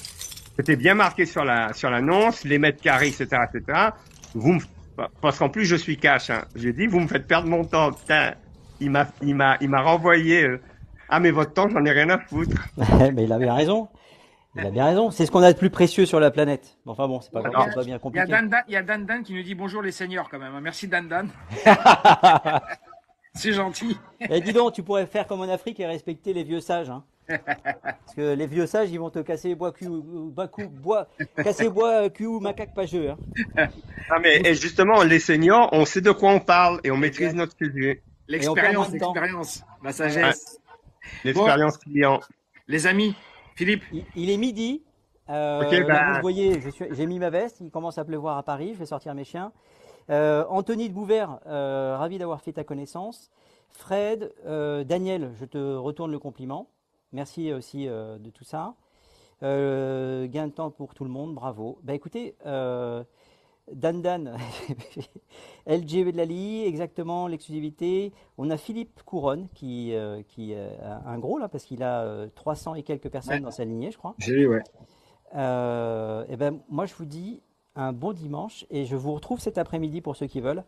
[0.56, 3.88] C'était bien marqué sur la sur l'annonce, les mètres carrés, etc., etc.
[4.34, 4.60] Vous me
[5.20, 6.30] parce qu'en plus je suis cash.
[6.30, 6.44] Hein.
[6.54, 7.92] J'ai dit, vous me faites perdre mon temps.
[7.92, 8.34] Putain,
[8.80, 10.44] il m'a, il m'a, il m'a renvoyé.
[10.44, 10.60] Euh,
[11.08, 12.56] ah mais votre temps, j'en ai rien à foutre.
[13.14, 13.88] mais il avait raison.
[14.56, 15.10] Il a bien raison.
[15.10, 16.76] C'est ce qu'on a de plus précieux sur la planète.
[16.86, 18.24] Enfin bon, c'est pas, grave, pas bien compliqué.
[18.26, 19.92] Il y, a Dan Dan, il y a Dan Dan qui nous dit bonjour les
[19.92, 20.58] seigneurs quand même.
[20.60, 21.28] Merci Dan Dan.
[23.34, 23.96] c'est gentil.
[24.20, 26.90] Et eh, dis donc, tu pourrais faire comme en Afrique et respecter les vieux sages.
[26.90, 27.02] Hein.
[27.44, 32.10] Parce que les vieux sages, ils vont te casser bois, cul, bois, bois, casser bois,
[32.10, 33.10] cul ou macaque pageux.
[33.10, 33.68] Hein.
[34.10, 37.56] Ah mais justement, les seniors, on sait de quoi on parle et on maîtrise notre
[37.56, 38.02] sujet.
[38.28, 40.60] L'expérience, l'expérience, la sagesse.
[41.24, 42.20] L'expérience client.
[42.68, 43.14] Les amis,
[43.54, 43.82] Philippe.
[44.14, 44.82] Il, est midi.
[45.28, 46.14] Euh, bah.
[46.14, 46.60] Vous voyez,
[46.90, 47.58] j'ai mis ma veste.
[47.60, 48.70] Il commence à pleuvoir à Paris.
[48.74, 49.52] Je vais sortir mes chiens.
[50.10, 53.30] Euh, Anthony de Bouvert, euh, ravi d'avoir fait ta connaissance.
[53.70, 56.68] Fred, Daniel, je te retourne le compliment.
[57.12, 58.74] Merci aussi de tout ça.
[59.40, 61.78] gain de temps pour tout le monde, bravo.
[61.82, 62.36] Bah écoutez,
[63.70, 64.36] Dan Dan,
[65.66, 68.12] LG Lali, exactement, l'exclusivité.
[68.36, 72.26] On a Philippe Couronne qui, euh, qui euh, a un gros là parce qu'il a
[72.34, 74.14] 300 euh, et quelques personnes dans sa lignée, je crois.
[74.18, 74.62] J'ai ouais.
[75.32, 77.40] et ben, moi, je vous dis
[77.76, 80.64] un bon dimanche et je vous retrouve cet après-midi pour ceux qui veulent.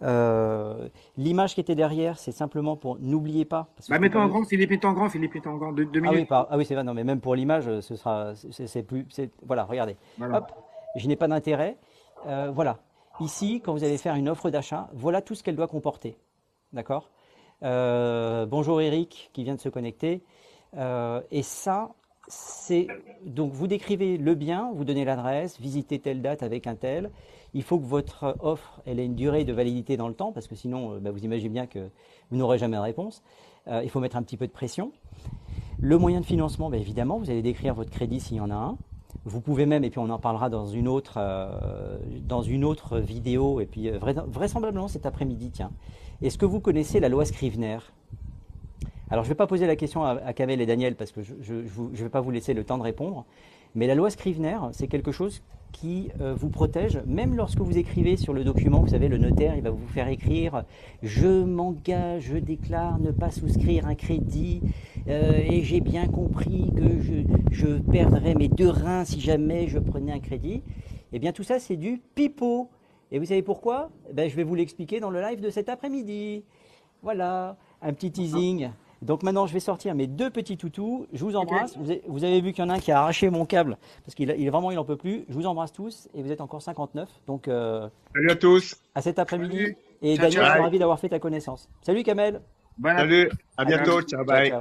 [0.00, 3.68] L'image qui était derrière, c'est simplement pour n'oubliez pas.
[3.88, 6.26] bah, mets en grand, Philippe est en grand, Philippe est en grand, deux, Ah oui,
[6.30, 9.06] ah oui c'est vrai, non, mais même pour l'image, ce sera, c'est plus,
[9.46, 9.96] voilà, regardez.
[10.20, 10.52] Hop,
[10.96, 11.76] je n'ai pas d'intérêt.
[12.26, 12.78] Euh, voilà.
[13.20, 16.16] Ici, quand vous allez faire une offre d'achat, voilà tout ce qu'elle doit comporter.
[16.72, 17.10] D'accord?
[17.62, 20.24] Euh, Bonjour Eric qui vient de se connecter.
[20.76, 21.90] Euh, et ça,
[22.28, 22.88] c'est.
[23.24, 27.10] Donc vous décrivez le bien, vous donnez l'adresse, visitez telle date avec un tel.
[27.52, 30.56] Il faut que votre offre ait une durée de validité dans le temps, parce que
[30.56, 31.90] sinon, bah, vous imaginez bien que
[32.30, 33.22] vous n'aurez jamais de réponse.
[33.68, 34.90] il faut mettre un petit peu de pression.
[35.78, 38.54] Le moyen de financement, bah, évidemment, vous allez décrire votre crédit s'il y en a
[38.54, 38.78] un.
[39.24, 42.98] Vous pouvez même, et puis on en parlera dans une autre, euh, dans une autre
[42.98, 45.70] vidéo, et puis euh, vraisemblablement cet après-midi, tiens.
[46.22, 47.78] Est-ce que vous connaissez la loi Scrivener?
[49.10, 51.54] Alors je ne vais pas poser la question à, Kamel et Daniel parce que je
[51.54, 53.24] ne vais pas vous laisser le temps de répondre,
[53.74, 58.16] mais la loi Scrivener, c'est quelque chose qui euh, vous protège, même lorsque vous écrivez
[58.16, 60.62] sur le document, vous savez, le notaire, il va vous faire écrire
[61.02, 64.62] Je m'engage, je déclare ne pas souscrire un crédit,
[65.08, 67.14] euh, et j'ai bien compris que je,
[67.50, 70.62] je, perdrais mes deux reins si jamais je prenais un crédit.
[71.12, 72.68] Eh bien, tout ça, c'est du pipeau.
[73.10, 73.90] Et vous savez pourquoi?
[74.08, 76.44] Eh ben, Je vais vous l'expliquer dans le live de cet après-midi.
[77.02, 78.70] Voilà, un petit teasing.
[79.02, 81.06] Donc maintenant, je vais sortir mes deux petits toutous.
[81.12, 81.76] Je vous embrasse.
[81.76, 84.34] Vous avez, vu qu'il y en a un qui a arraché mon câble parce qu'il
[84.36, 85.24] il, vraiment, il n'en peut plus.
[85.28, 87.08] Je vous embrasse tous et vous êtes encore 59.
[87.26, 88.76] Donc, euh, salut à tous.
[88.94, 89.74] À cet après-midi.
[90.02, 91.68] Et Daniel, je suis ravi d'avoir fait ta connaissance.
[91.82, 92.40] Salut Kamel.
[92.82, 93.30] Salut.
[93.56, 94.02] À bientôt.
[94.02, 94.24] ciao.
[94.24, 94.52] Bye.